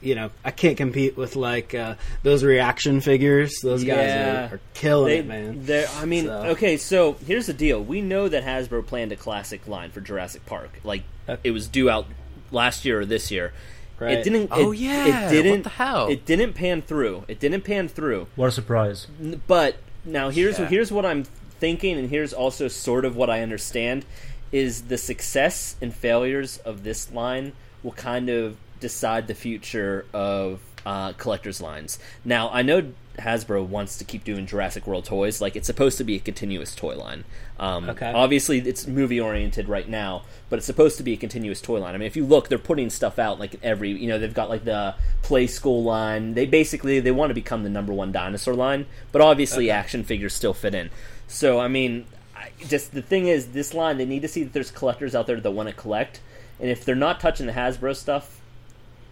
[0.00, 3.60] you know, I can't compete with like uh, those reaction figures.
[3.62, 4.48] Those guys Yeah.
[4.50, 5.64] are, are killing They, it, man.
[5.64, 7.82] they're- I mean, So- okay, so here's the deal.
[7.82, 10.80] We know that Hasbro planned a classic line for Jurassic Park.
[10.84, 12.06] Like, Uh, it was due out
[12.50, 13.52] last year or this year.
[13.98, 14.12] Right.
[14.18, 14.48] It didn't.
[14.52, 15.26] Oh, yeah.
[15.26, 15.52] It didn't.
[15.52, 16.06] What the hell?
[16.08, 17.24] It didn't pan through.
[17.26, 18.28] It didn't pan through.
[18.36, 19.08] what a surprise.
[19.48, 20.68] But now here's Yeah.
[20.68, 21.24] here's what I'm
[21.58, 24.04] thinking, and here's also sort of what I understand
[24.52, 30.60] is the success and failures of this line will kind of decide the future of
[30.86, 31.98] uh, collectors lines.
[32.24, 36.04] Now I know Hasbro wants to keep doing Jurassic World toys, like it's supposed to
[36.04, 37.24] be a continuous toy line.
[37.58, 38.12] Um, Okay.
[38.12, 41.94] Obviously, it's movie oriented right now, but it's supposed to be a continuous toy line.
[41.94, 43.90] I mean, if you look, they're putting stuff out like every.
[43.90, 46.34] You know, they've got like the Playskool line.
[46.34, 50.32] They basically they want to become the number one dinosaur line, but obviously action figures
[50.32, 50.90] still fit in.
[51.26, 54.52] So I mean, I, just the thing is, this line they need to see that
[54.52, 56.20] there's collectors out there that want to collect,
[56.60, 58.37] and if they're not touching the Hasbro stuff,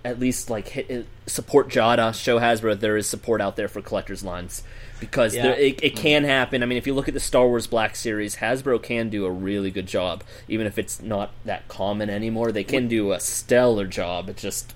[0.07, 3.83] at least like hit, uh, support Jada, show Hasbro there is support out there for
[3.83, 4.63] collectors lines
[5.01, 5.43] because Yeah.
[5.43, 6.63] there, it, it can happen.
[6.63, 9.31] I mean, if you look at the Star Wars Black Series, Hasbro can do a
[9.31, 12.53] really good job, even if it's not that common anymore.
[12.53, 14.29] They can do a stellar job.
[14.31, 14.73] It's just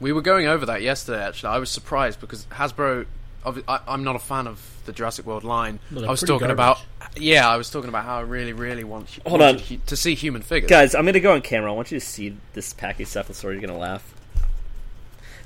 [0.00, 1.22] We were going over that yesterday.
[1.22, 3.06] Actually, I was surprised because Hasbro.
[3.68, 5.78] I, I'm not a fan of the Jurassic World line.
[5.92, 6.54] Well, I was talking garbage.
[6.54, 6.80] about.
[7.14, 9.66] Yeah, I was talking about how I really, really want hu- Hold wanted on.
[9.66, 10.70] hu- to see human figures.
[10.70, 11.70] guys, I'm gonna go on camera.
[11.70, 13.52] I want you to see this Pachycephalosaur.
[13.52, 14.13] You're gonna laugh.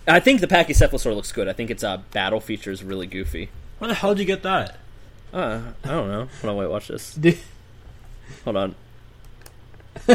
[0.09, 1.49] I think the Pachycephalosaur looks good.
[1.49, 3.51] I think its uh, battle feature is really goofy.
[3.79, 4.77] Where the hell did you get that?
[5.33, 6.29] Uh, I don't know.
[6.41, 7.19] Hold on, wait, watch this.
[8.45, 8.75] Hold on.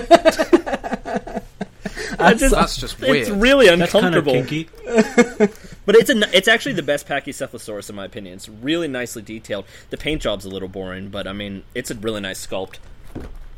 [2.19, 3.17] I just, That's just weird.
[3.17, 4.43] it's really That's uncomfortable.
[5.85, 8.35] But it's a, it's actually the best Pachycephalosaurus in my opinion.
[8.35, 9.65] It's really nicely detailed.
[9.89, 12.77] The paint job's a little boring, but I mean, it's a really nice sculpt.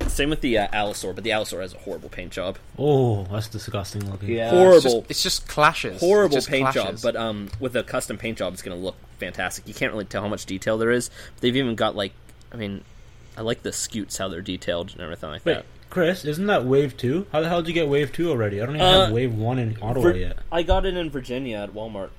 [0.08, 2.58] Same with the uh, Allosaur, but the Allosaur has a horrible paint job.
[2.80, 4.30] Oh, that's disgusting looking.
[4.30, 4.50] Yeah.
[4.52, 4.76] Horrible.
[4.76, 6.00] It's just, it's just clashes.
[6.00, 8.96] horrible just paint job, but um, with a custom paint job, it's going to look
[9.20, 9.68] fantastic.
[9.68, 11.10] You can't really tell how much detail there is.
[11.42, 12.14] They've even got like,
[12.52, 12.82] I mean,
[13.38, 15.66] I like the scutes how they're detailed and everything like Wait, that.
[15.90, 17.28] Chris, isn't that Wave 2?
[17.34, 18.62] How the hell did you get Wave 2 already?
[18.62, 20.38] I don't even Uh, have Wave 1 in Ottawa Vir- yet.
[20.52, 22.10] I got it in Virginia at Walmart.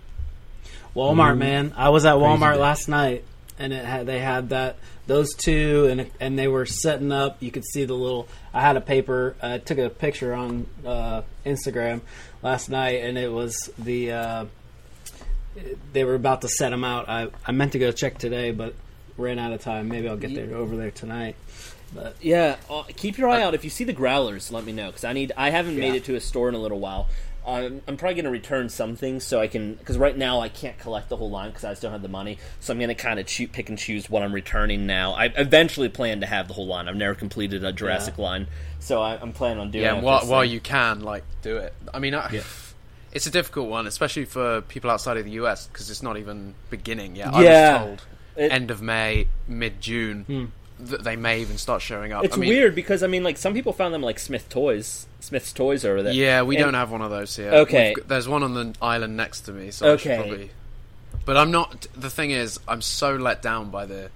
[0.95, 1.37] Walmart, Ooh.
[1.37, 1.73] man.
[1.77, 3.25] I was at Walmart last night,
[3.59, 7.43] and it had they had that those two, and and they were setting up.
[7.43, 8.29] You could see the little.
[8.53, 9.37] I had a paper.
[9.43, 12.01] I took a picture on uh, Instagram
[12.43, 14.13] last night, and it was the.
[14.13, 14.45] Uh,
[15.93, 17.09] they were about to set them out.
[17.09, 18.75] I I meant to go check today, but
[19.17, 19.89] ran out of time.
[19.89, 21.37] Maybe I'll get there over there tonight.
[21.95, 23.55] But Yeah, uh, keep your eye out.
[23.55, 25.33] If you see the growlers, let me know because I need.
[25.37, 27.09] I haven't made it to a store in a little while.
[27.47, 30.49] I'm, I'm probably going to return some things so I can because right now I
[30.49, 32.39] can't collect the whole line because I just don't have the money.
[32.61, 35.13] So I'm going to kind of pick and choose what I'm returning now.
[35.13, 36.89] I eventually plan to have the whole line.
[36.89, 38.49] I've never completed a Jurassic line,
[38.81, 39.85] so I, I'm planning on doing.
[39.85, 41.73] yeah, it while, while you can, like, do it.
[41.95, 42.43] I mean, I, Yeah.
[43.13, 46.55] it's a difficult one, especially for people outside of the US because it's not even
[46.71, 47.33] beginning yet.
[47.35, 47.39] Yeah.
[47.39, 48.03] I was told
[48.37, 50.45] It- end of May, mid June hmm.
[50.79, 52.25] That they may even start showing up.
[52.25, 55.07] It's I mean, weird because I mean, like some people found them like Smyth Toys,
[55.21, 56.15] Smyths Toys or that.
[56.15, 57.51] Yeah, we and- don't have one of those here.
[57.51, 57.95] Okay.
[57.95, 60.21] Got- there's one on the island next to me, so I should Okay.
[60.23, 60.51] probably.
[61.25, 61.87] But I'm not.
[61.97, 64.11] The thing is, I'm so let down by the.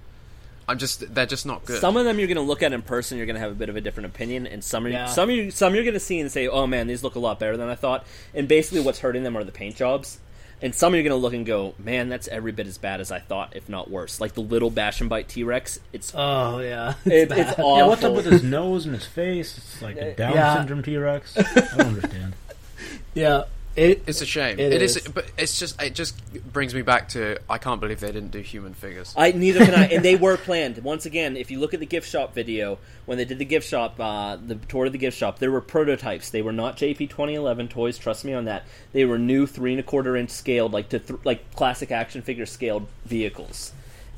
[0.69, 1.13] I'm just.
[1.13, 1.81] They're just not good.
[1.81, 3.55] Some of them you're going to look at in person, you're going to have a
[3.55, 5.07] bit of a different opinion, and some are, Yeah.
[5.07, 7.39] some you some you're going to see and say, "Oh man, these look a lot
[7.39, 10.19] better than I thought." And basically, what's hurting them are the paint jobs.
[10.63, 13.11] And some you're going to look and go, "Man, that's every bit as bad as
[13.11, 16.59] I thought, if not worse." Like the little Bash and Bite T Rex, it's oh
[16.59, 17.77] yeah, it, it's awful.
[17.77, 19.57] Yeah, what's up with his nose and his face?
[19.57, 20.55] It's like a Down Yeah.
[20.57, 21.35] syndrome T Rex.
[21.37, 21.43] I
[21.77, 22.33] don't understand.
[23.15, 23.43] yeah.
[23.75, 24.59] It It's a shame.
[24.59, 24.97] It it is.
[24.97, 25.07] is.
[25.07, 25.81] but it's just.
[25.81, 26.15] It just
[26.51, 27.37] brings me back to.
[27.49, 29.13] I can't believe they didn't do human figures.
[29.17, 30.77] I neither can I, and they were planned.
[30.79, 33.67] Once again, if you look at the gift shop video, when they did the gift
[33.67, 36.29] shop, uh, the tour of the gift shop, there were prototypes.
[36.31, 37.97] They were not JP 2011 toys.
[37.97, 38.63] Trust me on that.
[38.91, 42.21] They were new three and a quarter inch scaled, like to th- like classic action
[42.21, 43.71] figure scaled vehicles.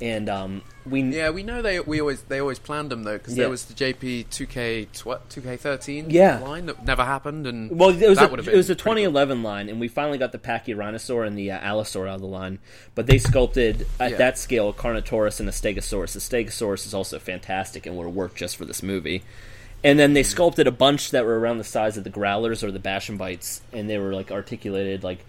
[0.04, 1.80] And um, we yeah, we know they.
[1.80, 2.24] We always.
[2.24, 3.44] They always planned them though, because Yeah.
[3.44, 4.88] there was the JP 2K.
[4.92, 6.40] Tw- 2K13 Yeah.
[6.40, 9.02] line that never happened, and Well, it was that a, it was a been pretty
[9.06, 12.28] 2011 line, and we finally got the Pachyrhinosaur and the uh, Allosaur out of the
[12.28, 12.60] line.
[12.96, 14.18] But they sculpted at Yeah.
[14.18, 16.12] that scale a Carnotaurus and a Stegosaurus.
[16.12, 19.24] The Stegosaurus is also fantastic and would have worked just for this movie.
[19.86, 22.72] And then they sculpted a bunch that were around the size of the Growlers or
[22.72, 25.02] the Bash and Bites, and they were like articulated.
[25.02, 25.20] Like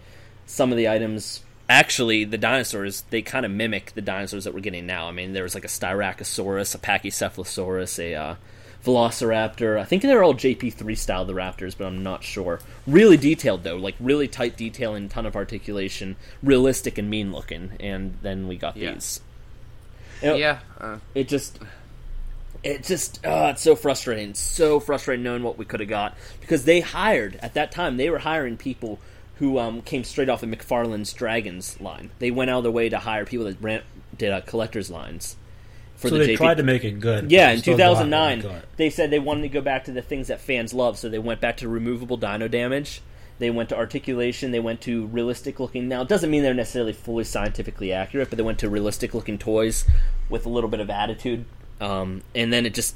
[0.45, 4.59] some of the items, actually, the dinosaurs they kind of mimic the dinosaurs that we're
[4.59, 5.07] getting now.
[5.07, 8.35] I mean, there was like a Styracosaurus, a Pachycephalosaurus, a uh,
[8.85, 9.79] Velociraptor.
[9.79, 12.59] I think they're all JP3 style, the Raptors, but I'm not sure.
[12.85, 17.71] Really detailed though, like really tight detail and ton of articulation, realistic and mean looking.
[17.79, 18.93] And then we got Yeah.
[18.93, 19.21] these.
[20.21, 20.59] You know, Yeah.
[20.79, 21.59] Uh, It just,
[22.63, 24.33] it just, uh, it's so frustrating.
[24.35, 27.97] So frustrating knowing what we could have got because they hired at that time.
[27.97, 28.99] They were hiring people
[29.35, 32.11] who um, came straight off of McFarlane's Dragons line.
[32.19, 33.81] They went out of their way to hire people that ran,
[34.17, 35.35] did uh, collectors lines.
[35.95, 37.31] For so the they JP tried to make it good.
[37.31, 39.91] yeah, in still got what 2009, they they said they wanted to go back to
[39.91, 40.97] the things that fans love.
[40.97, 43.01] So they went back to removable dino damage.
[43.37, 44.51] They went to articulation.
[44.51, 45.87] They went to realistic looking.
[45.87, 49.37] Now, it doesn't mean they're necessarily fully scientifically accurate, but they went to realistic looking
[49.37, 49.85] toys
[50.29, 51.45] with a little bit of attitude.
[51.81, 52.95] Um, and then it just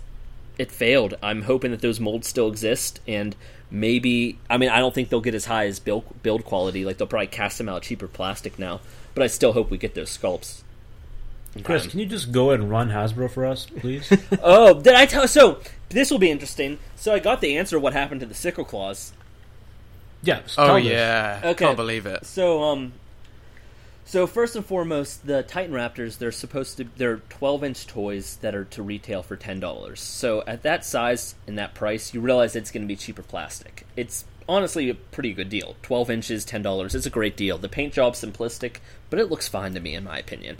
[0.60, 1.16] it failed.
[1.24, 3.36] I'm hoping that those molds still exist, and
[3.72, 6.86] maybe I mean I don't think they'll get as high as build build quality.
[6.86, 8.82] Like they'll probably cast them out cheaper plastic now,
[9.16, 10.62] but I still hope we get those sculpts.
[11.64, 14.12] Chris, can you just go ahead and run Hasbro for us, please?
[14.44, 15.28] Oh, did I tell?
[15.28, 16.78] So this will be interesting.
[16.96, 17.80] So I got the answer.
[17.80, 19.14] What happened to the sickle claws?
[20.22, 20.42] yeah.
[20.58, 20.84] oh tell us.
[20.84, 21.40] yeah.
[21.44, 21.66] Okay.
[21.66, 22.26] Can't believe it.
[22.26, 22.94] So um,
[24.10, 28.56] so first and foremost, the Titan Raptors they're supposed to they're 12 inch toys that
[28.56, 30.00] are to retail for ten dollars.
[30.02, 33.86] So at that size and that price, you realize it's going to be cheaper plastic.
[33.96, 35.76] It's honestly a pretty good deal.
[35.84, 36.96] Twelve inches, ten dollars.
[36.96, 37.60] It's a great deal.
[37.60, 38.78] The paint job's simplistic,
[39.12, 40.58] but it looks fine to me, in my opinion.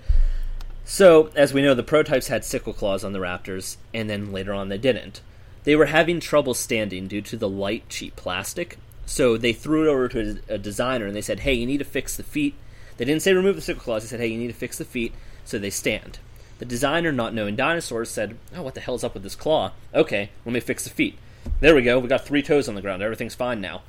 [0.86, 4.54] So, as we know, the prototypes had sickle claws on the Raptors, and then later
[4.54, 5.22] on they didn't.
[5.64, 9.92] They were having trouble standing due to the light, cheap plastic, so they threw it
[9.92, 12.54] over to a designer and they said, hey, you need to fix the feet.
[13.00, 14.84] They didn't say remove the sickle claws, they said, hey, you need to fix the
[14.84, 15.14] feet
[15.46, 16.20] so they stand.
[16.58, 19.72] The designer, not knowing dinosaurs, said, oh, what the hell's up with this claw?
[19.96, 21.18] Okay, let me fix the feet.
[21.62, 23.84] There we go, we got three toes on the ground, everything's fine now.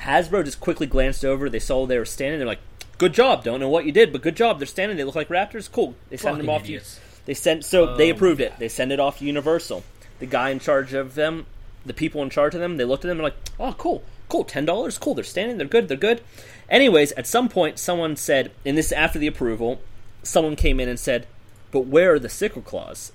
[0.00, 2.60] Hasbro just quickly glanced over, they saw they were standing, they're like,
[2.96, 5.28] good job, don't know what you did, but good job, they're standing, they look like
[5.28, 5.94] raptors, cool.
[6.08, 6.94] They sent them off idiots.
[6.96, 8.54] to They sent so they Oh, approved it.
[8.58, 9.84] They send it off to Universal.
[10.18, 11.44] The guy in charge of them,
[11.84, 14.44] the people in charge of them, they looked at them and like, oh, cool, cool,
[14.44, 15.14] ten dollars, cool.
[15.14, 16.22] They're standing, they're good, they're good.
[16.68, 19.80] Anyways, at some point, someone said, and this is after the approval,
[20.22, 21.26] someone came in and said,
[21.70, 23.12] but where are the sickle claws?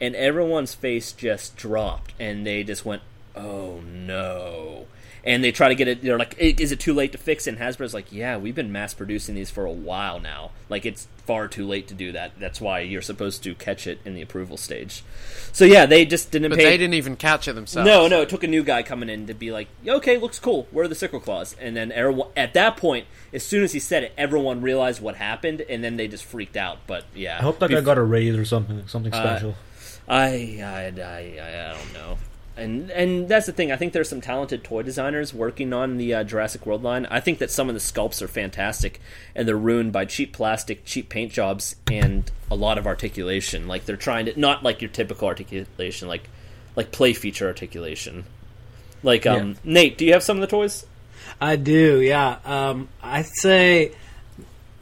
[0.00, 3.02] And everyone's face just dropped, and they just went,
[3.36, 4.86] oh no.
[5.24, 6.02] And they try to get it.
[6.02, 7.50] They're like, "Is it too late to fix?" it?
[7.50, 10.50] And Hasbro's like, "Yeah, we've been mass producing these for a while now.
[10.70, 12.32] Like, it's far too late to do that.
[12.40, 15.04] That's why you're supposed to catch it in the approval stage."
[15.52, 16.64] So yeah, they just didn't But pay.
[16.64, 17.86] they didn't even catch it themselves.
[17.86, 20.66] No, no, it took a new guy coming in to be like, "Okay, looks cool.
[20.70, 23.78] Where are the sickle claws?" And then everyone, at that point, as soon as he
[23.78, 26.78] said it, everyone realized what happened, and then they just freaked out.
[26.86, 29.54] But yeah, I hope that guy got a raise or something, something Uh, special.
[30.08, 32.18] I, I, I, I, I don't know.
[32.60, 33.72] And and that's the thing.
[33.72, 37.06] I think there's some talented toy designers working on the uh, Jurassic World line.
[37.06, 39.00] I think that some of the sculpts are fantastic,
[39.34, 43.66] and they're ruined by cheap plastic, cheap paint jobs, and a lot of articulation.
[43.66, 46.28] Like they're trying to not like your typical articulation, like
[46.76, 48.24] like play feature articulation.
[49.02, 50.86] Like um, Nate, do you have some of the toys?
[51.40, 52.38] I do, yeah.
[52.44, 53.92] Um, I'd say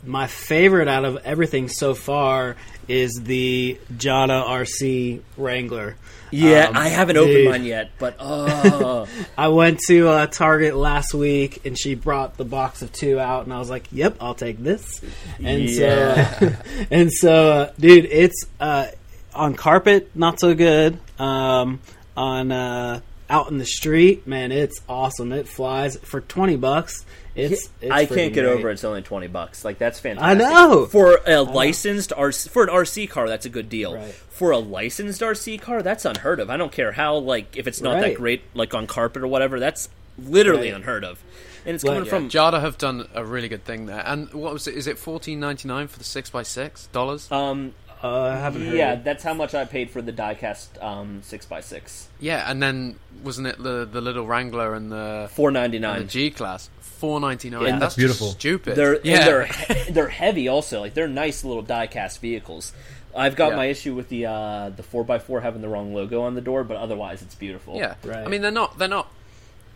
[0.04, 2.56] my favorite out of everything so far
[2.88, 5.96] is the Jada RC Wrangler.
[6.30, 7.50] Yeah, Um, I haven't opened dude.
[7.50, 9.06] mine yet, but oh,
[9.38, 13.44] I went to uh, Target last week and she brought the box of two out,
[13.44, 15.00] and I was like, "Yep, I'll take this."
[15.42, 16.52] And so,
[16.90, 18.88] and so, uh, dude, it's uh,
[19.34, 20.98] on carpet, not so good.
[21.18, 21.80] Um,
[22.14, 25.32] on uh, out in the street, man, it's awesome.
[25.32, 27.06] It flies for twenty bucks.
[27.38, 28.58] It's, it's I can't get great.
[28.58, 29.64] over it's only twenty bucks.
[29.64, 30.44] Like that's fantastic.
[30.46, 30.86] I know.
[30.86, 33.94] for a licensed RC, for an RC car, that's a good deal.
[33.94, 34.12] Right.
[34.12, 36.50] For a licensed RC car, that's unheard of.
[36.50, 39.58] I don't care how like if it's not that great, like on carpet or whatever.
[39.60, 40.76] That's literally Right.
[40.76, 41.22] unheard of.
[41.64, 44.02] And it's Well, coming Yeah, from Jada have done a really good thing there.
[44.06, 44.74] And what was it?
[44.74, 47.30] Is it fourteen ninety nine for the six x six dollars?
[47.30, 48.76] um Uh, I haven't heard.
[48.76, 52.08] yeah, that's how much I paid for the diecast um six x six.
[52.20, 55.88] Yeah, and then wasn't it the the little Wrangler and the, Four ninety and the
[55.88, 56.08] nine.
[56.08, 56.70] G class?
[56.80, 57.62] Four ninety nine.
[57.66, 58.28] And That's that's beautiful.
[58.28, 58.76] Just stupid.
[58.76, 59.24] They're yeah.
[59.24, 59.48] they're
[59.90, 60.80] they're heavy also.
[60.80, 62.72] Like they're nice little die-cast vehicles.
[63.16, 63.56] I've got Yeah.
[63.56, 66.40] my issue with the uh, the four x four having the wrong logo on the
[66.40, 67.76] door, but otherwise it's beautiful.
[67.76, 67.94] yeah.
[68.04, 68.18] Right.
[68.24, 69.10] I mean, they're not they're not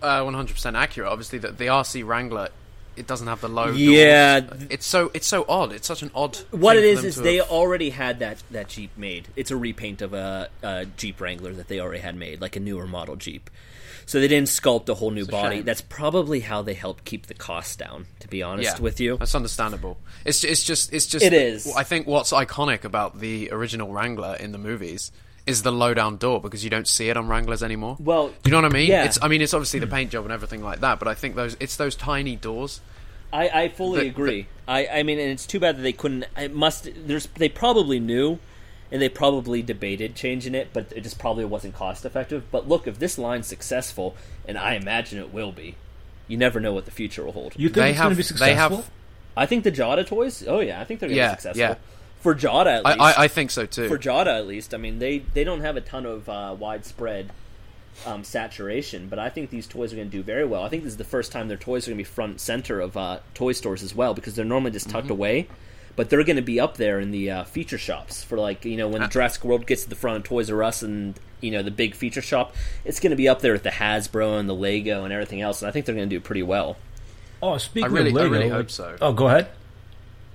[0.00, 1.08] uh, one hundred percent accurate.
[1.08, 2.50] Obviously, the, the RC Wrangler.
[2.96, 3.66] It doesn't have the low.
[3.66, 3.80] doors.
[3.80, 4.40] Yeah.
[4.50, 5.72] Uh, it's so it's so odd.
[5.72, 6.36] It's such an odd.
[6.50, 9.28] What it is is they have- already had that that Jeep made.
[9.36, 12.60] It's a repaint of a, a Jeep Wrangler that they already had made, like a
[12.60, 13.50] newer model Jeep.
[14.04, 15.56] So they didn't sculpt a whole new a body.
[15.56, 15.64] shame.
[15.64, 18.06] That's probably how they helped keep the cost down.
[18.20, 19.96] To be honest yeah, with you, That's understandable.
[20.24, 21.72] It's it's just it's just It is.
[21.74, 25.12] I think what's iconic about the original Wrangler in the movies
[25.46, 27.96] is the low down door because you don't see it on Wranglers anymore.
[27.98, 28.88] Well, you know what I mean?
[28.90, 29.04] yeah.
[29.04, 31.34] It's I mean it's obviously the paint job and everything like that, but I think
[31.36, 32.80] those it's those tiny doors.
[33.32, 34.46] I, I fully The- agree.
[34.68, 36.26] I, I mean, and it's too bad that they couldn't.
[36.36, 36.88] It must.
[37.06, 37.26] There's.
[37.26, 38.38] They probably knew,
[38.92, 42.44] and they probably debated changing it, but it just probably wasn't cost effective.
[42.52, 44.14] But look, if this line's successful,
[44.46, 45.74] and I imagine it will be,
[46.28, 47.54] you never know what the future will hold.
[47.56, 48.76] You think They it's going have to be they successful?
[48.76, 48.90] have
[49.36, 50.44] I think the Jada toys.
[50.46, 51.60] Oh yeah, I think they're going to Yeah, be successful.
[51.60, 51.74] yeah.
[52.22, 53.18] For Jada, at I, least.
[53.18, 53.88] I, I think so too.
[53.88, 54.72] for Jada at least.
[54.72, 57.30] I mean, they they don't have a ton of uh, widespread
[58.06, 60.62] um, saturation, but I think these toys are going to do very well.
[60.62, 62.40] I think this is the first time their toys are going to be front and
[62.40, 65.12] center of uh, toy stores as well because they're normally just tucked Mm-hmm.
[65.12, 65.48] away.
[65.94, 68.78] But they're going to be up there in the uh, feature shops for like you
[68.78, 69.08] know when Uh.
[69.08, 71.94] Jurassic World gets to the front of Toys R Us and you know the big
[71.94, 72.54] feature shop,
[72.84, 75.60] it's going to be up there with the Hasbro and the Lego and everything else.
[75.60, 76.76] And I think they're going to do pretty well.
[77.42, 78.96] Oh, speaking I really- of I really hope so.
[79.02, 79.48] Oh, go ahead.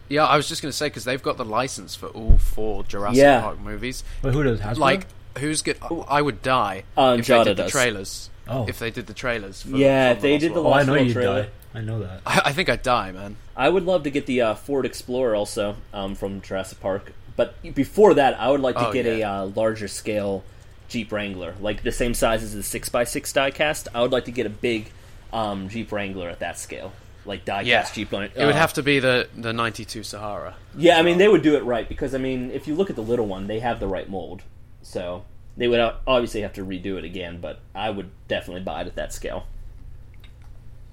[0.09, 2.83] Yeah, I was just going to say because they've got the license for all four
[2.83, 3.41] Jurassic Yeah.
[3.41, 4.03] Park movies.
[4.23, 4.77] Wait, who does Hasbro?
[4.77, 5.07] Like,
[5.39, 5.77] who's good?
[6.07, 7.71] I would die Uh, if they Jada did the does.
[7.71, 8.29] trailers.
[8.47, 8.65] Oh.
[8.67, 9.63] If they did the trailers.
[9.63, 10.65] For, Yeah, for if they Lost did the World.
[10.67, 11.43] oh, I Lost know World you'd trailer.
[11.43, 11.49] die.
[11.75, 12.21] I know that.
[12.25, 13.35] I, I think I'd die, man.
[13.55, 17.55] I would love to get the uh, Ford Explorer also um, from Jurassic Park, but
[17.75, 19.11] before that, I would like to Oh, get yeah.
[19.41, 20.43] a uh, larger scale
[20.89, 23.89] Jeep Wrangler, like the same size as the six x six diecast.
[23.93, 24.89] I would like to get a big
[25.33, 26.93] um, Jeep Wrangler at that scale,
[27.27, 28.11] like diecast Yeah, Jeep.
[28.11, 28.25] Wrangler.
[28.35, 30.55] it It would have to be the the '92 Sahara.
[30.75, 32.95] Yeah, I mean they would do it right because I mean if you look at
[32.95, 34.41] the little one, they have the right mold,
[34.81, 35.23] so
[35.55, 37.39] they would uh, obviously have to redo it again.
[37.41, 39.45] But I would definitely buy it at that scale.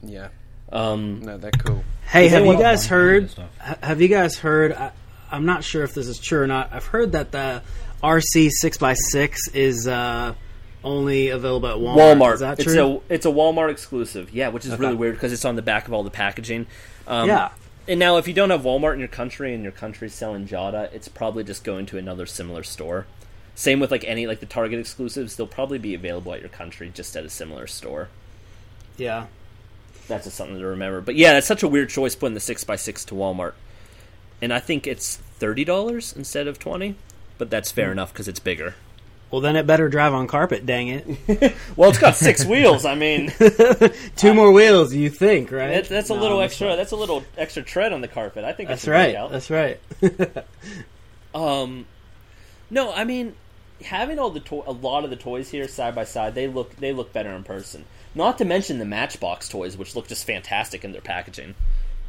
[0.03, 0.29] Yeah.
[0.73, 1.85] Um, No, they're cool.
[2.07, 3.31] Hey, have you guys heard?
[3.59, 4.73] Have you guys heard?
[4.73, 4.93] I,
[5.31, 6.73] I'm not sure if this is true or not.
[6.73, 7.63] I've heard that the
[8.03, 10.35] RC six x six is uh,
[10.85, 12.17] only available at Walmart.
[12.19, 12.35] Walmart.
[12.35, 13.03] Is that it's true?
[13.09, 14.33] a it's a Walmart exclusive.
[14.33, 14.81] Yeah, which is Okay.
[14.83, 16.67] really weird because it's on the back of all the packaging.
[17.07, 17.51] Um, yeah.
[17.87, 20.93] And now, if you don't have Walmart in your country and your country's selling Jada,
[20.95, 23.07] it's probably just going to another similar store.
[23.55, 26.91] Same with like any like the Target exclusives, they'll probably be available at your country
[26.93, 28.09] just at a similar store.
[28.97, 29.27] Yeah.
[30.09, 31.01] That's just something to remember.
[31.01, 33.53] But yeah, that's such a weird choice putting the six x six to Walmart,
[34.43, 36.97] and I think it's thirty dollars instead of twenty.
[37.39, 38.75] But that's fair enough because it's bigger.
[39.35, 40.65] Well, then it better drive on carpet.
[40.65, 41.55] Dang it!
[41.77, 42.85] Well, it's got six wheels.
[42.85, 43.33] I mean,
[44.17, 44.95] Two more wheels.
[44.95, 45.71] You think, right?
[45.71, 46.69] that's, that's a No, little that's extra.
[46.69, 46.77] fine.
[46.77, 48.45] That's a little extra tread on the carpet.
[48.45, 49.15] I think That's it should work right.
[49.17, 49.33] out.
[49.33, 49.81] That's right.
[51.35, 51.87] Um,
[52.71, 53.35] no, I mean,
[53.85, 56.77] having all the to- a lot of the toys here side by side, they look
[56.77, 57.85] they look better in person.
[58.15, 61.57] Not to mention the Matchbox toys, which look just fantastic in their packaging.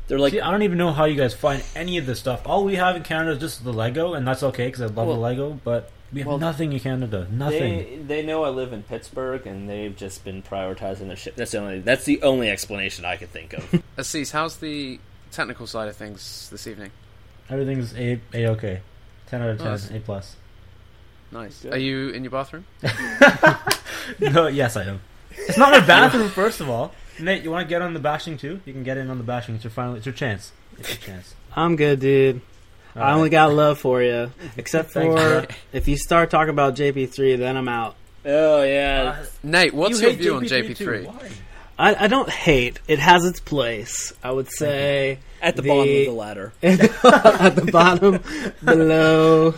[0.07, 2.43] They're like, See, I don't even know how you guys find any of this stuff.
[2.45, 5.07] All we have in Canada is just the Lego, and that's okay because I love
[5.07, 5.59] Well- the Lego.
[5.63, 7.27] But we have well, nothing in Canada.
[7.29, 8.07] Nothing.
[8.07, 11.35] they they know I live in Pittsburgh, and they've just been prioritizing their shit.
[11.35, 13.83] That's the only that's the only explanation I could think of.
[13.97, 15.01] Assis, how's the
[15.31, 16.91] technical side of things this evening?
[17.49, 18.79] Everything's a a okay.
[19.27, 19.91] Ten out of ten, Nice.
[19.91, 20.37] A plus.
[21.33, 21.63] Nice.
[21.63, 21.73] Good.
[21.73, 22.65] Are you in your bathroom?
[24.21, 25.01] no, yes, I am.
[25.31, 26.93] It's not my bathroom, first of all.
[27.19, 28.61] Nate, you want to get on the bashing too?
[28.63, 29.55] You can get in on the bashing.
[29.55, 29.95] It's your final.
[29.95, 30.53] It's your chance.
[30.77, 31.35] It's your chance.
[31.53, 32.41] I'm good, dude.
[32.95, 33.31] All I only right.
[33.31, 34.31] got love for you.
[34.57, 37.95] Except for if you start talking about JP3, then I'm out.
[38.25, 40.85] oh yeah, Nate, what's You your view on JP3 too.
[40.85, 41.05] JP3?
[41.07, 41.29] Why?
[41.77, 42.79] I, I don't hate.
[42.87, 44.13] It has its place.
[44.23, 46.53] I would say at the, The- bottom of the ladder.
[46.63, 48.23] at the bottom,
[48.63, 49.53] below.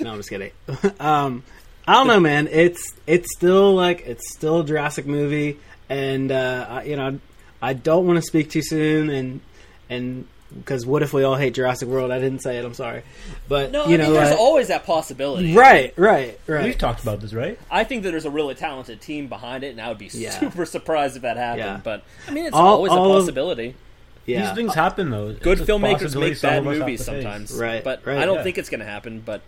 [0.00, 0.52] No, I'm just kidding.
[1.00, 1.42] Um,
[1.88, 2.48] I don't know, man.
[2.50, 7.20] It's it's still like it's still a Jurassic movie, and uh, I, you know,
[7.62, 9.40] I don't want to speak too soon, and
[9.88, 12.10] and because what if we all hate Jurassic World?
[12.10, 12.64] I didn't say it.
[12.64, 13.02] I'm sorry,
[13.48, 15.54] but No, you I know, mean, there's like- always that possibility.
[15.54, 16.64] right, right, right.
[16.64, 17.58] We've talked about this, right?
[17.70, 20.30] I think that there's a really talented team behind it, and I would be Yeah.
[20.30, 21.58] super surprised if that happened.
[21.64, 21.80] Yeah.
[21.82, 23.74] But I mean, it's All- always all a of- possibility.
[24.24, 25.28] yeah, These things happen though.
[25.30, 28.18] It's Good a filmmakers make bad of us have movies sometimes, Right, But right.
[28.18, 28.42] I don't Yeah.
[28.44, 29.22] think it's going to happen.
[29.24, 29.40] But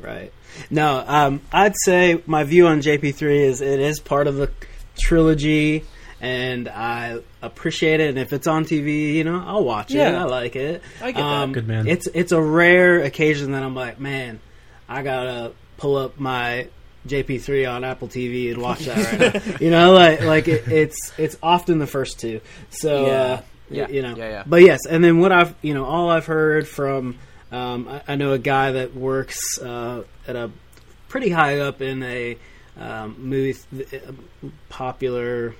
[0.00, 0.32] Right.
[0.70, 4.48] No, um, I'd say my view on JP3 is it is part of the
[4.98, 5.84] trilogy,
[6.22, 8.08] and I appreciate it.
[8.10, 10.00] And if it's on TV, you know, I'll watch it.
[10.00, 10.80] I like it.
[11.02, 11.22] I get that.
[11.22, 11.86] um, Good man.
[11.86, 14.40] It's it's a rare occasion that I'm like, man,
[14.88, 16.68] I gotta pull up my
[17.08, 19.56] JP3 on Apple TV and watch that right now.
[19.60, 22.40] You know, like like it, it's it's often the first two.
[22.70, 23.12] So Yeah.
[23.12, 23.88] uh, Yeah.
[23.88, 24.42] you know, Yeah, yeah.
[24.46, 27.18] but yes, and then what I've you know all I've heard from
[27.50, 30.50] um, I, I know a guy that works uh, at a
[31.08, 32.38] pretty high up in a
[32.78, 34.02] um, movie th-
[34.68, 35.54] popular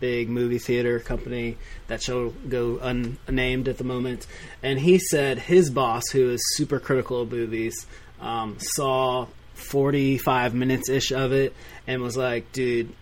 [0.00, 4.26] big movie theater company that shall go unnamed at the moment,
[4.62, 7.86] and he said his boss, who is super critical of movies,
[8.20, 11.54] um, saw forty five minutes ish of it
[11.86, 12.92] and was like, dude.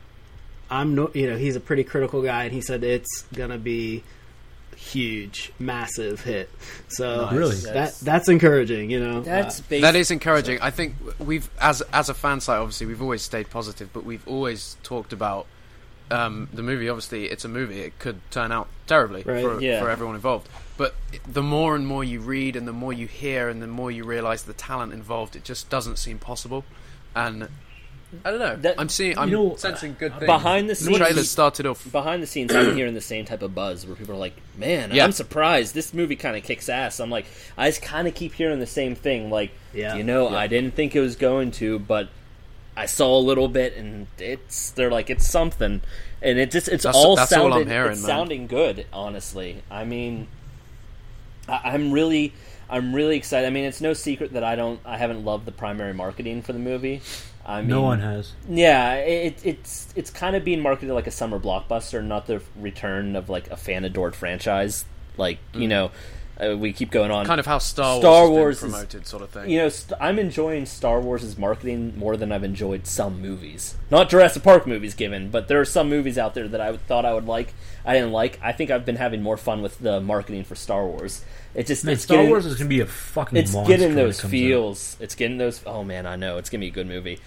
[0.69, 4.03] I'm no, you know, he's a pretty critical guy, and he said it's gonna be
[4.77, 6.51] huge, massive hit.
[6.89, 7.55] So Really?
[7.73, 8.91] that that's encouraging.
[8.91, 10.59] You know, that's Uh, That is encouraging.
[10.61, 14.27] I think we've, as as a fan site, obviously we've always stayed positive, but we've
[14.27, 15.47] always talked about
[16.11, 16.89] um, the movie.
[16.89, 19.43] Obviously, it's a movie; it could turn out terribly Right.
[19.43, 19.81] for Yeah.
[19.81, 20.49] for everyone involved.
[20.77, 20.95] But
[21.27, 24.05] the more and more you read, and the more you hear, and the more you
[24.05, 26.65] realise the talent involved, it just doesn't seem possible.
[27.15, 27.49] And
[28.25, 28.57] I don't know.
[28.57, 30.27] That- I'm seeing, I'm You know, sensing good things.
[30.27, 31.91] behind the scenes, the trailer started off.
[31.91, 34.91] behind the scenes, I'm hearing the same type of buzz where people are like, "Man,
[34.93, 35.05] Yeah.
[35.05, 35.75] I'm surprised.
[35.75, 37.25] This movie kind of kicks ass." I'm like,
[37.59, 39.29] I just kind of keep hearing the same thing.
[39.31, 39.97] Like, Yeah.
[39.97, 40.37] you know, Yeah.
[40.37, 42.09] I didn't think it was going to, but
[42.77, 45.81] I saw a little bit, and it's they're like, it's something,
[46.21, 48.09] and it just it's That's- all that's all sounded, I'm hearing, it's man.
[48.09, 48.87] sounding good.
[48.93, 50.29] Honestly, I mean,
[51.49, 52.33] I, I'm really.
[52.69, 53.47] I'm really excited.
[53.47, 56.53] I mean, it's no secret that I don't, I haven't loved the primary marketing for
[56.53, 57.01] the movie.
[57.47, 58.33] I mean, No one has.
[58.49, 63.15] yeah, it, it's it's kind of being marketed like a summer blockbuster, not the return
[63.15, 64.85] of like a fan adored franchise.
[65.17, 65.69] Like you mm-hmm.
[65.69, 65.91] know,
[66.41, 67.25] uh, we keep going on.
[67.27, 69.51] Kind of how Star Wars, Star has been Wars is- promoted, sort of thing.
[69.51, 73.75] you know, st- I'm enjoying Star Wars' marketing more than I've enjoyed some movies.
[73.91, 77.05] Not Jurassic Park movies, given, but there are some movies out there that I thought
[77.05, 77.55] I would like.
[77.85, 78.39] I didn't like.
[78.43, 81.25] I think I've been having more fun with the marketing for Star Wars.
[81.55, 83.39] It just Man, it's Star getting, Wars is gonna be a fucking.
[83.39, 84.97] it's monster getting when it those comes feels.
[85.01, 85.63] It's getting those.
[85.65, 87.19] Oh man, I know it's gonna be a good movie.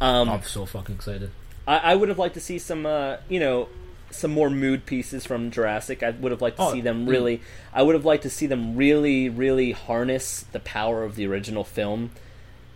[0.00, 1.30] Um, I'm so fucking excited.
[1.66, 3.68] I, I would have liked to see some, uh, you know,
[4.10, 6.02] some more mood pieces from Jurassic.
[6.02, 7.10] I would have liked to Oh, see them mm.
[7.10, 7.42] really.
[7.72, 11.64] I would have liked to see them really, really harness the power of the original
[11.64, 12.10] film.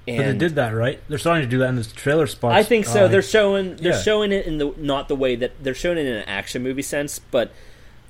[0.09, 1.01] And But they did that right.
[1.09, 2.53] They're starting to do that in this trailer spot.
[2.53, 3.05] I think so.
[3.05, 4.03] Uh, they're showing they're yeah.
[4.03, 6.83] showing it in the not the way that they're showing it in an action movie
[6.83, 7.53] sense, but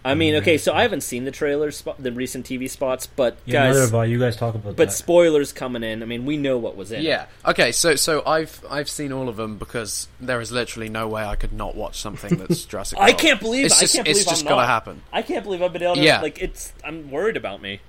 [0.05, 0.61] I mean, okay, mm.
[0.61, 3.90] so I haven't seen the trailers, spo- the recent TV spots, but Yeah, neither guys,
[3.90, 4.05] have I.
[4.07, 4.92] You guys talk about but that.
[4.92, 6.03] spoilers coming in.
[6.03, 7.03] I mean, we know what was in.
[7.03, 7.26] Yeah.
[7.44, 7.70] Okay.
[7.72, 11.36] So so I've I've seen all of them because there is literally no way I
[11.36, 12.98] could not watch something that's Jurassic.
[12.98, 14.68] I can't believe it's I just, can't it's believe just I'm gotta not.
[14.68, 15.03] happen.
[15.12, 16.01] I can't believe I've been able to.
[16.03, 16.22] Yeah.
[16.22, 16.72] Like it's.
[16.82, 17.80] I'm worried about me.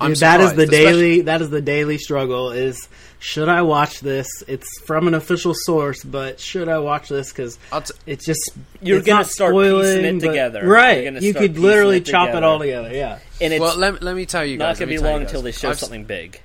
[0.00, 1.20] I'm Dude, that is the surprised, especially- daily.
[1.22, 2.52] That is the daily struggle.
[2.52, 2.88] Is
[3.20, 4.28] should I watch this?
[4.46, 7.32] It's from an official source, but should I watch this?
[7.32, 8.50] Because t- it's just
[8.80, 10.60] You're it's gonna not start spoiling, piecing it but- together.
[10.62, 11.22] You're right?
[11.22, 12.92] You could literally it chop it all together.
[12.92, 13.18] Yeah.
[13.40, 15.42] And it's well, let, let me tell you guys, not going to be long until
[15.42, 16.40] they show I've something big.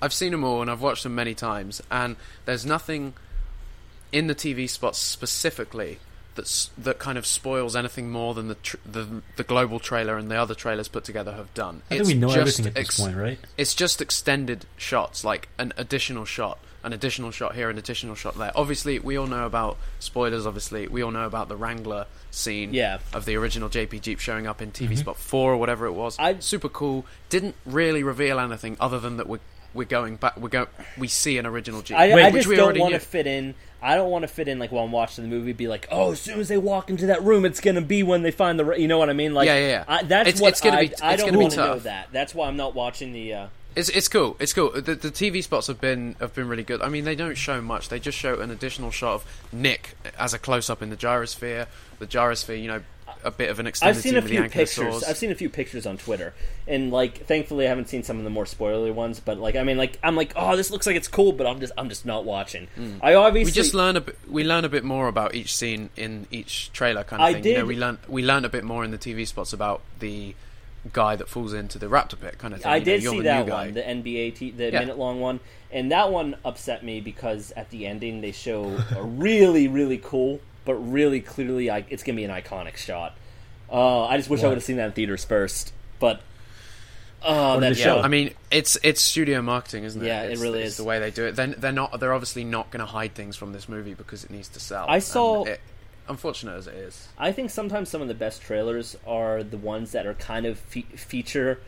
[0.00, 3.14] I've seen them all and I've watched them many times, and there's nothing
[4.12, 5.98] in the TV spots specifically
[6.38, 10.30] that's that kind of spoils anything more than the tr- the the global trailer and
[10.30, 11.82] the other trailers put together have done.
[11.86, 13.38] I think It's we know just everything at this ex- point, right?
[13.56, 18.38] It's just extended shots, like an additional shot, an additional shot here, an additional shot
[18.38, 18.52] there.
[18.54, 20.46] Obviously, we all know about spoilers.
[20.46, 22.98] Obviously, we all know about the Wrangler scene Yeah.
[23.12, 24.94] of the original JP Jeep showing up in TV mm-hmm.
[24.96, 26.16] spot four or whatever it was.
[26.18, 27.04] I- Super cool.
[27.30, 29.40] Didn't really reveal anything other than that we're
[29.78, 30.36] we're going back.
[30.36, 30.66] We go.
[30.98, 33.54] We see an original Jeep, I, I just don't want to fit in.
[33.80, 35.52] I don't want to fit in like while I'm watching the movie.
[35.52, 38.22] Be like, oh, as soon as they walk into that room, it's gonna be when
[38.22, 38.72] they find the.
[38.72, 39.32] You know what I mean?
[39.32, 39.84] Like, Yeah, yeah, yeah.
[39.88, 42.08] I, that's It's- what it's gonna I, be- I don't want to know that.
[42.12, 43.32] That's why I'm not watching the.
[43.34, 44.36] Uh, It's it's cool.
[44.40, 44.70] It's cool.
[44.72, 46.82] The, the TV spots have been have been really good.
[46.82, 47.88] I mean, they don't show much.
[47.88, 51.68] They just show an additional shot of Nick as a close up in the gyrosphere.
[52.00, 52.82] The gyrosphere, you know,
[53.24, 55.04] a bit of an extended I've seen a few pictures.
[55.04, 56.34] I've seen a few pictures on Twitter,
[56.66, 59.20] and like, thankfully, I haven't seen some of the more spoilery ones.
[59.20, 61.60] But like, I mean, like, I'm like, oh, this looks like it's cool, but I'm
[61.60, 62.68] just, I'm just not watching.
[63.02, 63.54] I obviously Mm.
[63.54, 64.18] we just learn a bit.
[64.28, 67.44] We learn a bit more about each scene in each trailer, kind of I thing.
[67.44, 69.82] You know, did- we learn we learn a bit more in the TV spots about
[69.98, 70.34] the
[70.92, 72.70] guy that falls into the raptor pit, kind of thing.
[72.70, 74.78] I You know, did you're see that one, the NBA, t- the Yeah.
[74.80, 75.40] minute long one,
[75.72, 80.40] and that one upset me because at the ending they show a really, really cool,
[80.68, 83.16] but really clearly, I, it's gonna be an iconic shot.
[83.72, 86.20] Uh, I just wish I would have seen that in theaters first, but
[87.22, 88.00] oh, that show.
[88.00, 90.06] I mean, it's it's studio marketing, isn't it?
[90.06, 90.76] Yeah, it really it's is.
[90.76, 91.36] the way they do it.
[91.36, 91.98] Then they're not.
[91.98, 94.84] They're obviously not going to hide things from this movie because it needs to sell.
[94.86, 95.58] I saw- it,
[96.06, 97.08] unfortunate as it is.
[97.16, 100.58] I think sometimes some of the best trailers are the ones that are kind of
[100.58, 101.60] fe- feature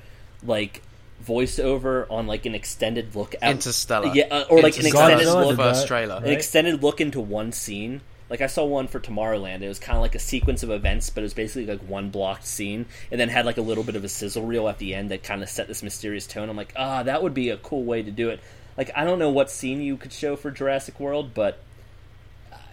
[0.44, 0.82] like
[1.26, 4.12] voiceover on like an extended look at Interstellar.
[4.14, 6.16] yeah, uh, or like an extended was Godzilla the look, first trailer.
[6.16, 6.32] an Right.
[6.32, 8.02] extended look into one scene.
[8.30, 9.60] Like I saw one for Tomorrowland.
[9.60, 12.10] It was kind of like a sequence of events, but it was basically like one
[12.10, 14.94] blocked scene, and then had like a little bit of a sizzle reel at the
[14.94, 16.48] end that kind of set this mysterious tone.
[16.48, 18.40] I'm like, ah, that would be a cool way to do it.
[18.78, 21.58] Like I don't know what scene you could show for Jurassic World, but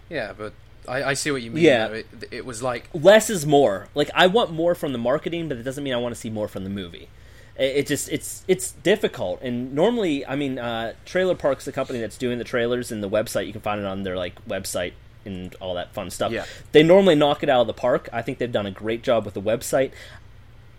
[0.08, 0.52] Yeah, but
[0.86, 1.64] I, I see what you mean.
[1.64, 1.88] Yeah.
[1.88, 3.88] It, it was like less is more.
[3.96, 6.30] Like I want more from the marketing, but it doesn't mean I want to see
[6.30, 7.08] more from the movie.
[7.56, 9.42] It, it just it's it's difficult.
[9.42, 13.10] And normally, I mean, uh, Trailer Park's the company that's doing the trailers and the
[13.10, 13.46] website.
[13.46, 14.92] You can find it on their like website
[15.28, 16.32] and all that fun stuff.
[16.32, 16.44] Yeah.
[16.72, 18.08] They normally knock it out of the park.
[18.12, 19.92] I think they've done a great job with the website.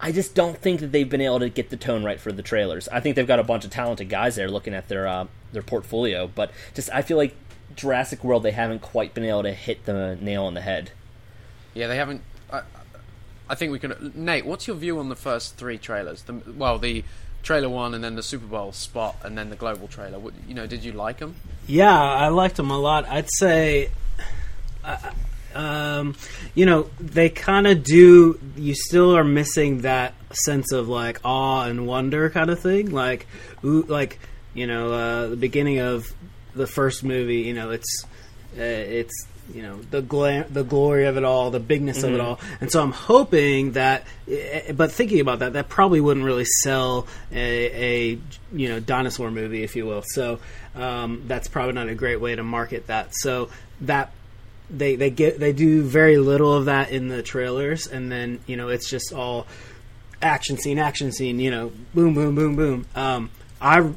[0.01, 2.41] I just don't think that they've been able to get the tone right for the
[2.41, 2.87] trailers.
[2.87, 5.61] I think they've got a bunch of talented guys there looking at their uh, their
[5.61, 7.35] portfolio, but just I feel like
[7.75, 10.91] Jurassic World they haven't quite been able to hit the nail on the head.
[11.73, 12.21] yeah, they haven't.
[12.51, 12.61] I,
[13.49, 14.13] I think we can.
[14.15, 16.21] Nate, what's your view on the first three trailers?
[16.23, 17.03] The, well, the
[17.43, 20.19] trailer one, and then the Super Bowl spot, and then the global trailer.
[20.19, 21.35] What, you know, did you like them?
[21.67, 23.07] Yeah, I liked them a lot.
[23.07, 23.89] I'd say,
[24.83, 24.97] uh,
[25.55, 26.15] um,
[26.55, 28.39] you know, they kind of do.
[28.55, 32.91] You still are missing that sense of like awe and wonder kind of thing.
[32.91, 33.27] Like,
[33.63, 34.19] ooh, like
[34.53, 36.11] you know, uh, the beginning of
[36.53, 37.41] the first movie.
[37.41, 38.05] You know, it's
[38.57, 40.01] uh, it's you know the
[40.51, 44.05] the glory of it all, the bigness of it all, and so I'm hoping that.
[44.29, 47.35] eh, But thinking about that, that probably wouldn't really sell a,
[48.13, 48.19] a
[48.53, 50.03] you know dinosaur movie, if you will.
[50.05, 50.39] So
[50.75, 53.15] um, that's probably not a great way to market that.
[53.15, 53.49] So
[53.81, 54.11] that
[54.69, 58.55] they they get they do very little of that in the trailers, and then you
[58.57, 59.47] know it's just all
[60.21, 61.39] action scene, action scene.
[61.39, 62.85] You know, boom, boom, boom, boom.
[62.95, 63.29] Um,
[63.61, 63.89] I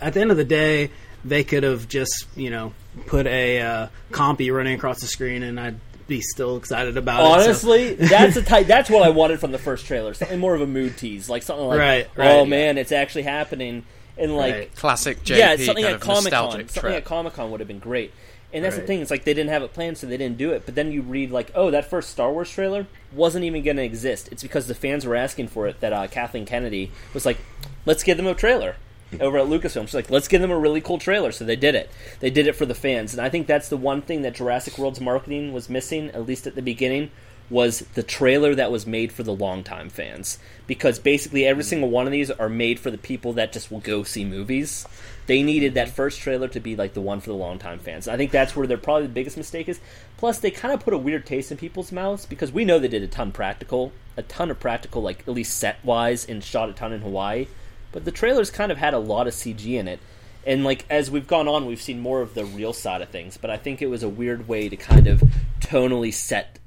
[0.00, 0.90] at the end of the day,
[1.24, 2.72] they could have just you know
[3.06, 7.24] put a uh, compy running across the screen, and I'd be still excited about it.
[7.24, 8.66] so- Honestly, that's the type.
[8.66, 10.14] That's what I wanted from the first trailer.
[10.14, 12.48] Something more of a mood tease, like something like, Right, "Oh right.
[12.48, 13.84] man, it's actually happening,"
[14.18, 14.74] and like, Right.
[14.76, 16.50] Classic JP yeah, something kind at Comic Con.
[16.52, 16.94] Something trip.
[16.94, 18.12] at Comic Con would have been great.
[18.52, 19.00] And that's the thing.
[19.00, 20.64] It's like they didn't have it planned, so they didn't do it.
[20.64, 23.82] But then you read like, oh, that first Star Wars trailer wasn't even going to
[23.82, 24.28] exist.
[24.30, 25.80] It's because the fans were asking for it.
[25.80, 27.38] That uh, Kathleen Kennedy was like,
[27.84, 28.76] let's give them a trailer
[29.20, 29.82] over at Lucasfilm.
[29.86, 31.32] She's like, let's give them a really cool trailer.
[31.32, 31.90] So they did it.
[32.20, 34.78] They did it for the fans, and I think that's the one thing that Jurassic
[34.78, 37.10] World's marketing was missing, at least at the beginning,
[37.48, 40.38] was the trailer that was made for the longtime fans.
[40.66, 43.80] Because basically every single one of these are made for the people that just will
[43.80, 44.86] go see movies.
[45.26, 48.06] They needed that first trailer to be like the one for the longtime fans.
[48.06, 49.80] I think that's where their probably the biggest mistake is.
[50.16, 52.88] Plus, they kind of put a weird taste in people's mouths because we know they
[52.88, 56.68] did a ton practical, a ton of practical, like at least set wise, and shot
[56.68, 57.48] a ton in Hawaii.
[57.92, 59.98] But the trailers kind of had a lot of CG in it,
[60.46, 63.36] and like as we've gone on, we've seen more of the real side of things.
[63.36, 65.22] But I think it was a weird way to kind of
[65.60, 66.60] tonally set,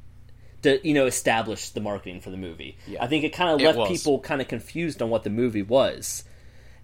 [0.63, 2.77] to you know, establish the marketing for the movie.
[2.87, 3.03] Yeah.
[3.03, 6.25] I think it kind of left people kind of confused on what the movie was,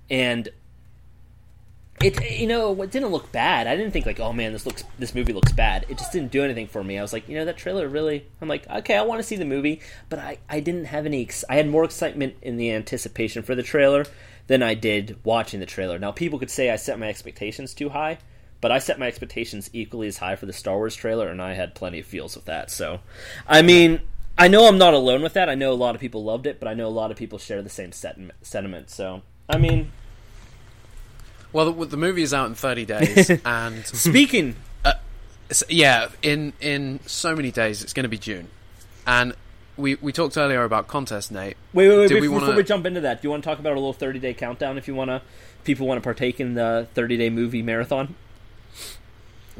[0.10, 0.48] and
[2.04, 3.68] it you know it didn't look bad.
[3.68, 5.86] I didn't think like oh man this looks this movie looks bad.
[5.90, 6.98] It just didn't do anything for me.
[6.98, 8.26] I was like you know that trailer really.
[8.42, 11.28] I'm like okay I want to see the movie, but I I didn't have any.
[11.50, 14.06] I had more excitement in the anticipation for the trailer
[14.48, 15.98] than I did watching the trailer.
[15.98, 18.20] Now people could say I set my expectations too high.
[18.62, 21.54] But I set my expectations equally as high for the Star Wars trailer, and I
[21.54, 22.72] had plenty of feels with that.
[22.72, 23.02] So,
[23.46, 24.00] I mean,
[24.40, 25.50] I know I'm not alone with that.
[25.50, 27.38] I know a lot of people loved it, but I know a lot of people
[27.38, 28.90] share the same sentiment.
[28.90, 29.92] So, I mean,
[31.56, 34.58] Well, the, the movie is out in 30 days, and speaking
[35.50, 38.50] s- yeah, in in so many days, it's going to be June,
[39.08, 39.34] and
[39.78, 41.56] we we talked earlier about contest, Nate.
[41.74, 42.08] Wait, wait, wait.
[42.10, 43.72] Did we before, wanna- before we jump into that, do you want to talk about
[43.72, 45.22] a little 30 day countdown if you want to?
[45.64, 48.16] People want to partake in the 30 day movie marathon.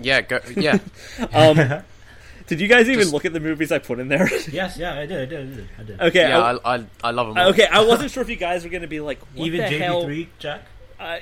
[0.02, 0.80] Yeah, go, yeah.
[1.34, 1.56] Um,
[2.48, 4.28] did you guys even Just- look at the movies I put in there?
[4.52, 5.70] Yes, yeah, I did, I did, I did.
[5.80, 6.02] I did.
[6.02, 7.38] okay, yeah, I, I, I, I love them.
[7.38, 7.50] All.
[7.52, 7.68] okay.
[7.68, 10.04] I wasn't sure if you guys were going to be like, what Even the hell?
[10.04, 10.62] JP3, Jack.
[11.00, 11.22] I,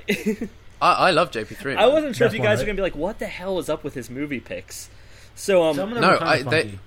[0.84, 1.78] I, I love JP3.
[1.78, 2.66] I wasn't sure if you guys were right?
[2.68, 4.90] going to be like, what the hell is up with his movie picks?
[5.36, 6.78] So, um, Some No, I, they,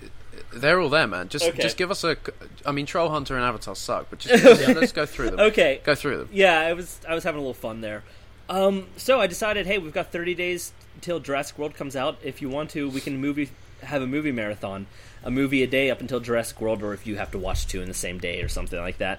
[0.53, 1.29] they're all there, man.
[1.29, 1.63] Just Okay.
[1.63, 2.17] just give us a.
[2.65, 4.45] I mean, Troll Hunter and Avatar suck, but just
[4.77, 5.41] let's go through them.
[5.41, 6.29] okay, Go through them.
[6.33, 8.03] yeah, I was I was having a little fun there.
[8.49, 12.17] Um, so I decided, hey, we've got 30 days until Jurassic World comes out.
[12.23, 13.49] If you want to, we can movie
[13.83, 14.87] have a movie marathon,
[15.25, 17.83] a movie a day up until Jurassic World, or if you have to watch two
[17.83, 19.19] in the same day or something like that.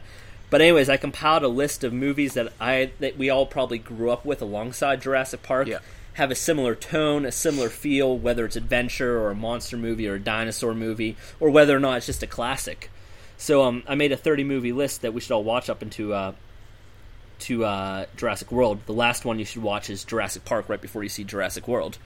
[0.49, 4.11] But anyways, I compiled a list of movies that I that we all probably grew
[4.11, 5.67] up with alongside Jurassic Park.
[5.67, 5.79] Yeah.
[6.13, 10.15] Have a similar tone, a similar feel, whether it's adventure or a monster movie or
[10.15, 12.89] a dinosaur movie, or whether or not it's just a classic.
[13.37, 16.13] So um, I made a 30 movie list that we should all watch up into
[16.13, 16.33] uh,
[17.39, 18.79] to uh, Jurassic World.
[18.87, 21.99] The last one you should watch is Jurassic Park right before you see Jurassic World.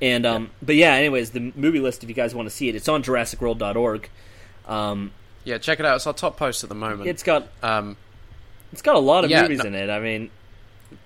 [0.00, 2.74] And um, but yeah, anyways, the movie list if you guys want to see it,
[2.74, 4.08] it's on JurassicWorld.org.
[4.66, 5.10] Um,
[5.50, 5.96] Yeah, check it out.
[5.96, 7.08] It's our top post at the moment.
[7.08, 7.96] it's got um,
[8.72, 9.90] it's got a lot of Yeah, movies no- in it.
[9.90, 10.30] I mean,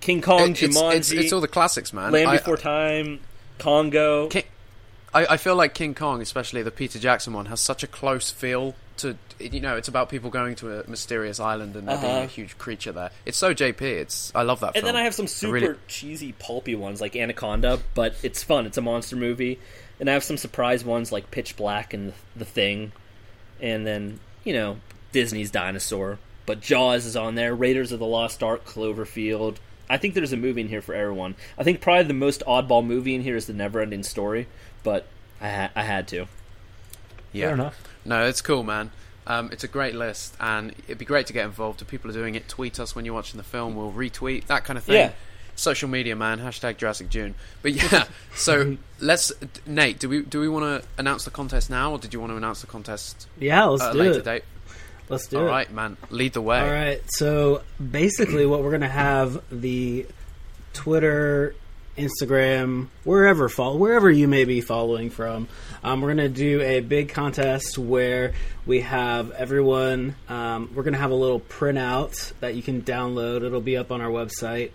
[0.01, 2.11] King Kong, it- it's, Jumanji, it's, it's all the classics, man.
[2.11, 3.19] Land I- Before Time,
[3.59, 4.27] Congo.
[4.29, 4.43] King,
[5.13, 8.31] I, I feel like King Kong, especially the Peter Jackson one, has such a close
[8.31, 9.75] feel to you know.
[9.77, 12.23] It's about people going to a mysterious island and there being Uh-huh.
[12.23, 13.11] a huge creature there.
[13.25, 13.81] It's so JP.
[13.81, 14.67] It's I love that.
[14.67, 14.85] And film.
[14.85, 18.65] then I have some super really- cheesy, pulpy ones like Anaconda, but it's fun.
[18.65, 19.59] It's a monster movie.
[19.99, 22.91] And I have some surprise ones like Pitch Black and The Thing.
[23.61, 24.77] And then, you know,
[25.11, 26.17] Disney's Dinosaur.
[26.45, 27.53] But Jaws is on there.
[27.53, 29.57] Raiders of the Lost Ark, Cloverfield.
[29.89, 31.35] I think there's a movie in here for everyone.
[31.57, 34.47] I think probably the most oddball movie in here is The Neverending Story,
[34.83, 35.07] but
[35.41, 36.27] I, ha- I had to.
[37.33, 37.45] yeah.
[37.47, 37.83] Fair enough.
[38.05, 38.91] No, it's cool, man.
[39.27, 41.81] Um, it's a great list, and it'd be great to get involved.
[41.81, 43.75] If people are doing it, tweet us when you're watching the film.
[43.75, 44.95] We'll retweet that kind of thing.
[44.95, 45.11] Yeah.
[45.55, 46.39] Social media, man.
[46.39, 47.33] Hashtag Jurassic June.
[47.61, 49.31] But yeah, so let's.
[49.65, 52.31] Nate, do we do we want to announce the contest now, or did you want
[52.33, 54.25] to announce the contest Yeah, let's at do later it.
[54.25, 54.43] date?
[55.07, 55.49] Let's do All it.
[55.51, 55.97] right, man.
[56.09, 56.59] Lead the way.
[56.59, 57.01] All right.
[57.11, 60.07] So basically, what we're gonna have the
[60.73, 61.55] Twitter,
[61.97, 65.47] Instagram, wherever follow, wherever you may be following from.
[65.83, 68.33] Um, we're gonna do a big contest where
[68.65, 70.15] we have everyone.
[70.27, 73.43] Um, we're gonna have a little printout that you can download.
[73.45, 74.71] It'll be up on our website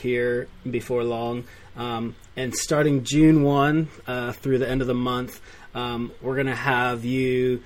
[0.00, 1.44] here before long.
[1.76, 5.40] Um, and starting June one uh, through the end of the month,
[5.74, 7.62] um, we're gonna have you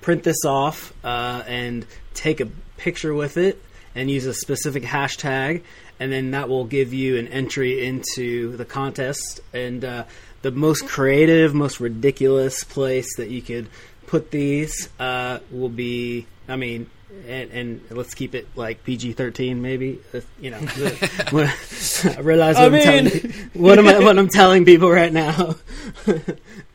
[0.00, 2.46] print this off uh, and take a
[2.76, 3.62] picture with it
[3.94, 5.62] and use a specific hashtag
[6.00, 10.04] and then that will give you an entry into the contest and uh,
[10.42, 13.68] the most creative most ridiculous place that you could
[14.12, 16.88] put these uh, will be i mean
[17.26, 22.66] and, and let's keep it like PG-13 maybe uh, you know I realize what I
[22.66, 25.56] am mean- telling what am I what I'm telling people right now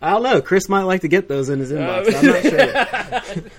[0.01, 3.51] I don't know Chris might like to get those in his inbox I'm not sure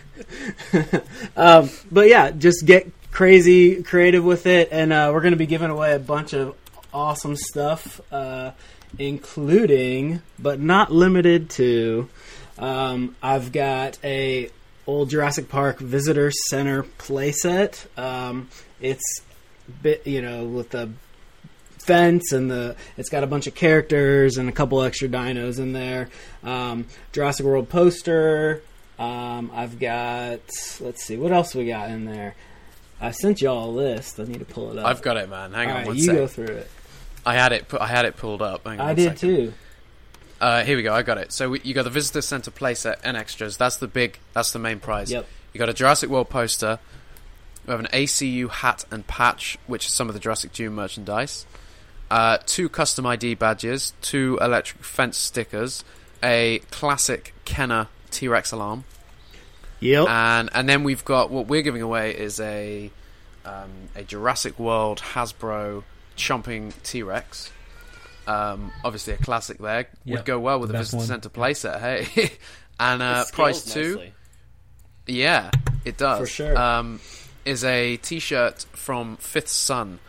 [1.36, 5.46] um, but yeah, just get crazy creative with it, and uh, we're going to be
[5.46, 6.54] giving away a bunch of
[6.92, 8.50] awesome stuff, uh,
[8.98, 12.08] including but not limited to.
[12.58, 14.50] Um, I've got a
[14.86, 17.86] old Jurassic Park Visitor Center playset.
[17.98, 18.48] Um,
[18.80, 19.22] it's
[19.82, 20.90] bit you know with the
[21.78, 25.72] fence and the it's got a bunch of characters and a couple extra dinos in
[25.72, 26.08] there.
[26.42, 28.62] Um, Jurassic World poster,
[28.98, 30.40] Um, I've got.
[30.80, 32.34] Let's see, what else we got in there?
[33.00, 34.18] I sent y'all a list.
[34.18, 34.86] I need to pull it up.
[34.86, 35.52] I've got it, man.
[35.52, 36.14] Hang All on right, one you sec.
[36.16, 36.70] go through it.
[37.24, 37.66] I had it.
[37.80, 38.66] I had it pulled up.
[38.66, 39.18] I did second.
[39.18, 39.52] too.
[40.40, 40.94] Uh, here we go.
[40.94, 41.32] I got it.
[41.32, 43.56] So we, you got the visitor center playset and extras.
[43.56, 44.18] That's the big.
[44.34, 45.10] That's the main prize.
[45.10, 45.26] Yep.
[45.52, 46.78] You got a Jurassic World poster.
[47.66, 51.44] We have an ACU hat and patch, which is some of the Jurassic June merchandise.
[52.10, 55.84] Uh, two custom ID badges, two electric fence stickers,
[56.22, 58.84] a classic Kenner T Rex alarm,
[59.80, 60.08] Yep.
[60.08, 62.90] and and then we've got what we're giving away is a
[63.44, 65.84] um, a Jurassic World Hasbro
[66.16, 67.50] chomping T Rex.
[68.28, 71.06] Um, obviously, a classic there would go well with the the best Visitor one.
[71.22, 71.80] Center playset.
[71.80, 72.30] Hey,
[72.80, 73.96] and uh, It prize two.
[73.96, 74.12] nicely.
[75.06, 75.50] Yeah,
[75.84, 76.58] it does For sure.
[76.58, 77.00] Um,
[77.44, 80.00] is a T-shirt from Fifth Sun,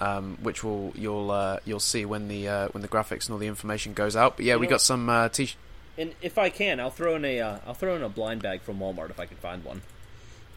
[0.00, 3.38] um, which will you'll uh, you'll see when the uh, when the graphics and all
[3.38, 4.36] the information goes out.
[4.38, 5.52] But yeah, You we know- got some uh, t.
[5.98, 8.60] And if I can, I'll throw in a uh, I'll throw in a blind bag
[8.62, 9.82] from Walmart if I can find one.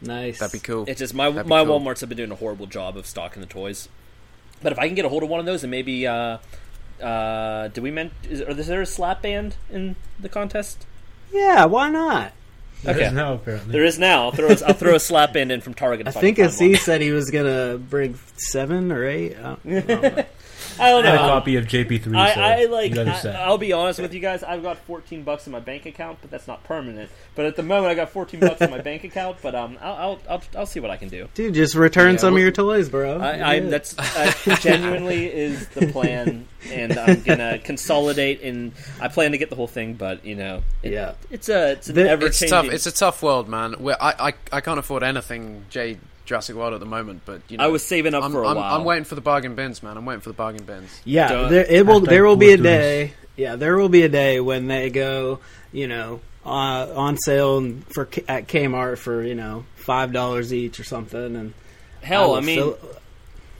[0.02, 0.38] nice.
[0.38, 0.84] That'd be cool.
[0.88, 1.78] It's just my my cool.
[1.80, 3.88] WalMarts have been doing a horrible job of stocking the toys.
[4.62, 6.06] But if I can get a hold of one of those and maybe
[7.02, 10.86] uh do we meant is, is there a slap band in the contest?
[11.32, 12.32] Yeah, why not?
[12.82, 13.06] There Okay.
[13.06, 13.72] is now apparently.
[13.72, 14.24] There is now.
[14.24, 16.08] I'll throw a, I'll throw a slap band in from Target.
[16.08, 19.36] I think can as he said he was gonna bring seven or eight.
[20.78, 21.10] I don't, know.
[21.10, 22.16] I don't I had a copy of JP3.
[22.16, 22.90] I, so I like.
[22.90, 23.26] You guys.
[23.26, 24.42] I, will be honest with you guys.
[24.42, 27.10] I've got 14 bucks in my bank account, but that's not permanent.
[27.34, 29.38] But at the moment, I got 14 bucks in my bank account.
[29.42, 31.28] But um, I'll I'll, I'll, I'll see what I can do.
[31.34, 33.18] Dude, just return Yeah, some well- of your toys, bro.
[33.18, 33.98] I, I that's
[34.46, 38.42] uh, genuinely is the plan, and I'm gonna consolidate.
[38.42, 41.12] And I plan to get the whole thing, but you know, it, Yeah.
[41.30, 42.50] it's a it's an The- ever it's changing.
[42.56, 42.72] tough.
[42.72, 43.74] It's a tough world, man.
[43.74, 45.98] Where I, I I can't afford anything J
[46.30, 48.48] Jurassic World at the moment, but you know, I was saving up I'm, for a
[48.48, 48.76] I'm, while.
[48.76, 49.96] I'm waiting for the bargain bins, man.
[49.96, 50.88] I'm waiting for the bargain bins.
[51.04, 51.98] Yeah, there, it will.
[51.98, 53.14] There will be a day.
[53.36, 55.40] Yeah, there will be a day when they go,
[55.72, 60.84] you know, uh, on sale for at Kmart for you know five dollars each or
[60.84, 61.34] something.
[61.34, 61.52] And
[62.02, 62.78] Hell, will I mean, fill-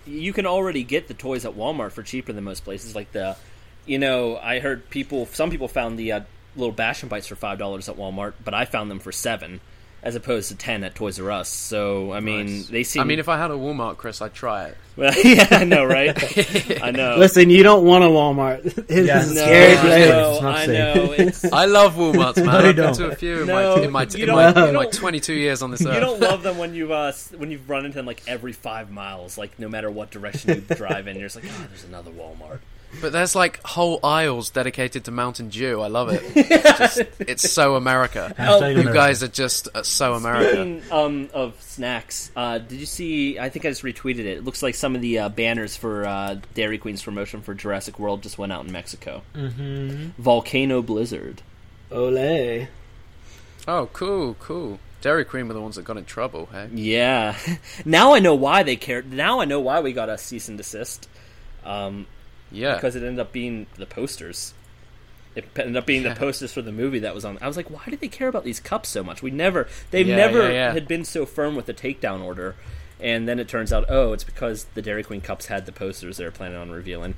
[0.07, 2.95] you can already get the toys at Walmart for cheaper than most places.
[2.95, 3.37] Like the,
[3.85, 6.21] you know, I heard people, some people found the uh,
[6.57, 9.61] little Bash and Bites for five dollars at Walmart, but I found them for seven,
[10.03, 11.49] as opposed to ten at Toys R Us.
[11.49, 12.67] So I mean, Nice.
[12.69, 13.03] they seem.
[13.03, 14.77] I mean, if I had a Walmart, Chris, I'd try it.
[14.97, 16.83] well, yeah, I know, right?
[16.83, 17.17] I know.
[17.17, 18.65] listen, you don't want a Walmart.
[18.91, 20.09] It Yeah, is no, scary it's I place.
[20.09, 21.13] know, It's not I know.
[21.13, 22.47] It's, I love Walmarts, man.
[22.47, 22.95] No, I've been don't.
[22.95, 25.71] to a few in No, my in my, in my, in my 22 years on
[25.71, 25.95] this earth.
[25.95, 28.91] you don't love them when you uh, when you've run into them like every five
[28.91, 32.11] miles, like no matter what direction you drive in, you're just like, oh, there's another
[32.11, 32.59] Walmart.
[33.01, 35.81] But there's like whole aisles dedicated to Mountain Dew.
[35.81, 36.23] I love it.
[36.35, 38.35] It's, just, it's so America.
[38.37, 38.93] Hashtag You America.
[38.93, 40.51] guys are just uh, so America.
[40.51, 43.39] Speaking um, of snacks, uh, did you see?
[43.39, 44.27] I think I just retweeted it.
[44.39, 47.99] It looks like some of the uh, banners for uh, Dairy Queen's promotion for Jurassic
[47.99, 49.23] World just went out in Mexico.
[49.35, 50.21] Mm-hmm.
[50.21, 51.43] Volcano Blizzard.
[51.93, 52.67] Ole.
[53.69, 54.79] Oh, cool, cool.
[55.01, 56.47] Dairy Queen are the ones that got in trouble.
[56.53, 57.37] Hey, Yeah.
[57.85, 59.13] now I know why they cared.
[59.13, 61.09] Now I know why we got a cease and desist.
[61.65, 62.07] Um,
[62.51, 62.75] yeah.
[62.75, 64.55] because it ended up being the posters.
[65.37, 67.39] It ended up being the posters for the movie that was on.
[67.41, 69.23] I was like, why did they care about these cups so much?
[69.23, 70.73] We never, they've Yeah, never yeah, yeah.
[70.73, 72.57] had been so firm with the takedown order.
[72.99, 76.17] And then it turns out, oh, it's because the Dairy Queen cups had the posters
[76.17, 77.15] they were planning on revealing.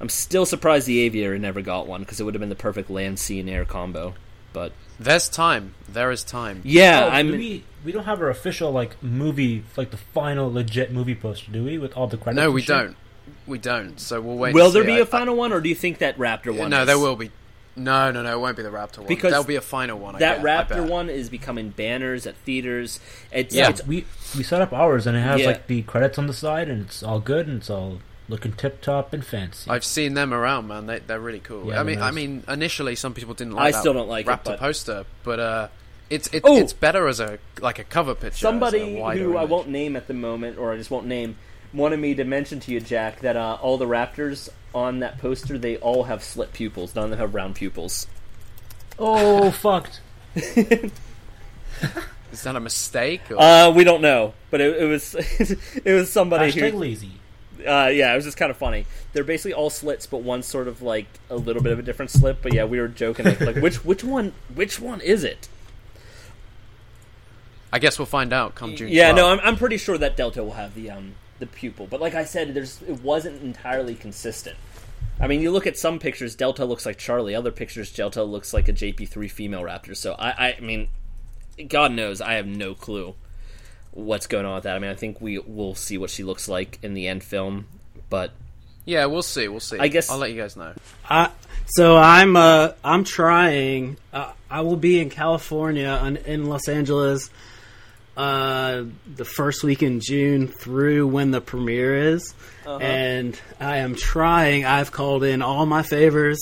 [0.00, 2.90] I'm still surprised the Aviator never got one because it would have been the perfect
[2.90, 4.14] land, sea, and air combo.
[4.52, 5.74] But There's time.
[5.88, 6.60] There is time.
[6.64, 7.30] yeah, Oh, I'm.
[7.30, 11.64] we we don't have our official like movie like the final legit movie poster, do
[11.64, 11.78] we?
[11.78, 12.42] With all the credits.
[12.42, 12.96] No, we don't.
[13.46, 13.98] We don't.
[14.00, 14.54] So we'll wait.
[14.54, 14.86] will there see.
[14.86, 16.70] be I- a final one, or do you think that Raptor I- one?
[16.70, 16.86] No, is?
[16.86, 17.30] there will be.
[17.74, 18.32] No, no, no.
[18.36, 19.06] It won't be the Raptor one.
[19.06, 20.14] Because there'll be a final one.
[20.16, 20.90] I That bet, I Raptor bet.
[20.90, 23.00] one is becoming banners at theaters.
[23.32, 23.70] It's, Yeah.
[23.70, 24.04] it's We
[24.36, 25.46] we set up ours and it has Yeah.
[25.46, 28.80] like the credits on the side and it's all good and it's all looking tip
[28.82, 29.70] top and fancy.
[29.70, 30.86] I've seen them around, man.
[30.86, 31.68] They they're really cool.
[31.68, 33.68] Yeah, I mean, they're I mean, initially some people didn't like.
[33.68, 35.68] I that still don't like it, Raptor but- poster, but uh,
[36.10, 38.26] it's it, it's better as a like a cover picture.
[38.28, 41.06] as a somebody wider who I won't name at the moment, or I just won't
[41.06, 41.36] name,
[41.72, 45.58] wanted me to mention to you, Jack, that uh, all the Raptors on that poster
[45.58, 46.94] they all have slit pupils.
[46.94, 48.06] None of them have round pupils.
[48.98, 50.00] oh fucked.
[50.34, 53.30] Is that a mistake?
[53.30, 53.40] Or?
[53.40, 55.14] Uh, we don't know, but it, it was
[55.84, 56.78] it was somebody Hashtag who.
[56.78, 57.12] lazy.
[57.58, 58.86] Uh, yeah, it was just kind of funny.
[59.12, 62.10] They're basically all slits, but one's sort of like a little bit of a different
[62.10, 62.38] slit.
[62.42, 65.48] But yeah, we were joking like, like which which one which one is it?
[67.72, 68.90] I guess we'll find out come June.
[68.90, 69.16] Yeah, 12th.
[69.16, 72.14] no, I'm, I'm pretty sure that Delta will have the um the pupil, but like
[72.14, 74.56] I said, there's it wasn't entirely consistent.
[75.20, 77.34] I mean, you look at some pictures, Delta looks like Charlie.
[77.34, 79.96] Other pictures, Delta looks like a JP3 female raptor.
[79.96, 80.88] So I, I, I mean,
[81.68, 83.14] God knows, I have no clue
[83.90, 84.74] what's going on with that.
[84.74, 87.66] I mean, I think we will see what she looks like in the end film,
[88.08, 88.32] but
[88.84, 89.48] Yeah, we'll see.
[89.48, 89.78] We'll see.
[89.78, 90.72] I guess- I'll let you guys know.
[91.08, 91.30] I
[91.66, 93.98] So I'm uh I'm trying.
[94.12, 97.30] Uh, I will be in California and in Los Angeles
[98.16, 98.84] uh
[99.16, 102.34] the first week in June through when the premiere is.
[102.66, 104.64] And I am trying.
[104.64, 106.38] I've called in all my favors.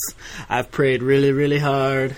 [0.49, 2.15] I've prayed really really hard.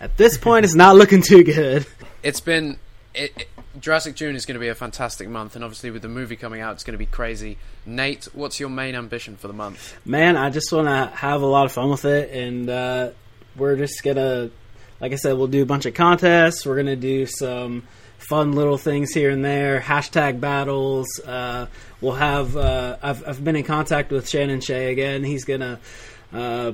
[0.00, 1.86] At this point it's not looking too good.
[2.22, 2.78] It's been
[3.14, 3.48] it, it-
[3.80, 6.60] Jurassic June is going to be a fantastic month, and obviously with the movie coming
[6.60, 7.56] out, it's going to be crazy.
[7.86, 9.96] Nate, what's your main ambition for the month?
[10.04, 13.10] Man, I just want to have a lot of fun with it, and uh,
[13.56, 14.50] we're just gonna,
[15.00, 16.66] like I said, we'll do a bunch of contests.
[16.66, 17.84] We're gonna do some
[18.28, 21.06] fun little things here and there, hashtag battles.
[21.20, 21.66] Uh,
[22.00, 22.56] we'll have.
[22.56, 25.24] Uh, I've I've been in contact with Shannon Shea again.
[25.24, 25.78] He's gonna.
[26.32, 26.72] Uh,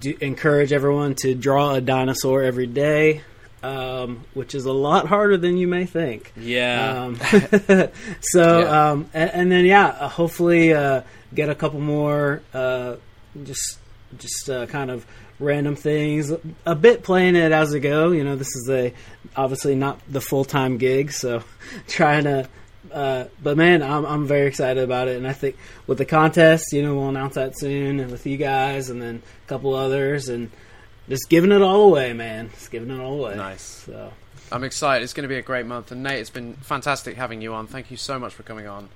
[0.00, 3.22] do, encourage everyone to draw a dinosaur every day,
[3.62, 6.32] um, which is a lot harder than you may think.
[6.36, 7.02] Yeah.
[7.04, 7.16] Um,
[8.20, 8.90] so, Yeah.
[8.90, 11.02] um, and, and then yeah, uh, hopefully uh,
[11.34, 12.96] get a couple more, uh,
[13.44, 13.78] just
[14.18, 15.06] just uh, kind of
[15.38, 16.32] random things.
[16.64, 18.10] A bit playing it as I go.
[18.12, 18.92] You know, this is a
[19.36, 21.42] obviously not the full time gig, so
[21.88, 22.48] trying to.
[22.92, 25.56] Uh, but man, I'm I'm very excited about it, and I think
[25.86, 29.22] with the contest, you know, we'll announce that soon, and with you guys, and then
[29.44, 30.50] a couple others, and
[31.08, 32.50] just giving it all away, man.
[32.50, 33.36] Just giving it all away.
[33.36, 33.62] Nice.
[33.62, 34.12] So
[34.52, 35.02] I'm excited.
[35.04, 37.66] It's going to be a great month, and Nate, it's been fantastic having you on.
[37.66, 38.88] Thank you so much for coming on.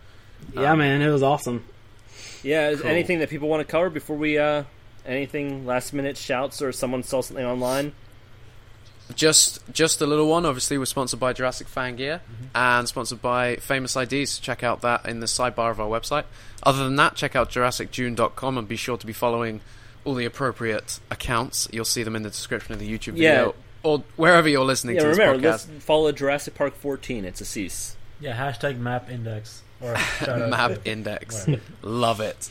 [0.54, 1.64] yeah, Um, man, it was awesome.
[2.42, 2.70] yeah.
[2.70, 2.90] Is cool.
[2.90, 4.38] anything that people want to cover before we?
[4.38, 4.62] uh
[5.06, 7.92] Anything last minute shouts or someone saw something online?
[9.14, 10.46] Just just a little one.
[10.46, 12.44] Obviously, we're sponsored by Jurassic Fan Gear Mm-hmm.
[12.56, 14.38] and sponsored by Famous IDs.
[14.38, 16.24] Check out that in the sidebar of our website.
[16.62, 19.62] Other than that, check out JurassicJune.com and be sure to be following
[20.04, 21.68] all the appropriate accounts.
[21.72, 23.30] You'll see them in the description of the YouTube Yeah.
[23.46, 25.68] video or wherever you're listening Yeah, to this remember, podcast.
[25.72, 27.24] let's follow Jurassic Park 14.
[27.24, 27.96] It's a cease.
[28.20, 29.62] Yeah, hashtag map index.
[29.80, 29.94] Or
[30.26, 31.46] Map Index.
[31.82, 32.50] Love it.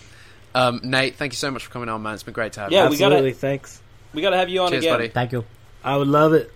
[0.56, 2.14] Um, Nate, thank you so much for coming on, man.
[2.16, 2.78] It's been great to have you.
[2.78, 2.90] Yeah, you.
[2.92, 3.82] we gotta- Absolutely, thanks.
[4.14, 4.94] We got to have you on Cheers, again.
[4.96, 5.08] buddy.
[5.10, 5.46] Thank you.
[5.84, 6.52] I would love it.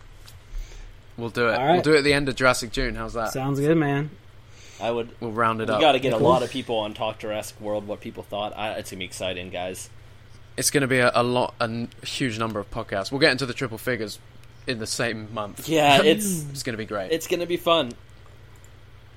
[1.17, 1.53] We'll do it.
[1.53, 1.73] All right.
[1.73, 2.95] We'll do it at the end of Jurassic June.
[2.95, 3.31] How's that?
[3.31, 4.09] Sounds good, man.
[4.81, 5.09] I would.
[5.19, 5.79] We'll round it We up.
[5.79, 6.27] We got to get a Cool.
[6.27, 7.87] lot of people on Talk Jurassic World.
[7.87, 8.57] What people thought.
[8.57, 9.89] I, it's gonna be exciting, guys.
[10.57, 13.11] It's going to be a, a lot, a n- huge number of podcasts.
[13.11, 14.17] We'll get into the triple figures
[14.67, 15.69] in the same month.
[15.69, 17.11] Yeah, it's It's going to be great.
[17.11, 17.91] it's gonna be fun.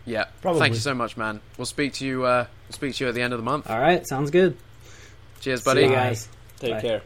[0.05, 0.27] yeah.
[0.43, 0.61] Probably.
[0.61, 1.41] Thank you so much, man.
[1.57, 2.24] We'll speak to you.
[2.24, 3.68] Uh, we'll speak to you at the end of the month.
[3.70, 4.57] All right, sounds good.
[5.41, 5.82] Cheers, See buddy.
[5.82, 6.28] you guys.
[6.59, 6.80] Take Bye.
[6.80, 7.03] care.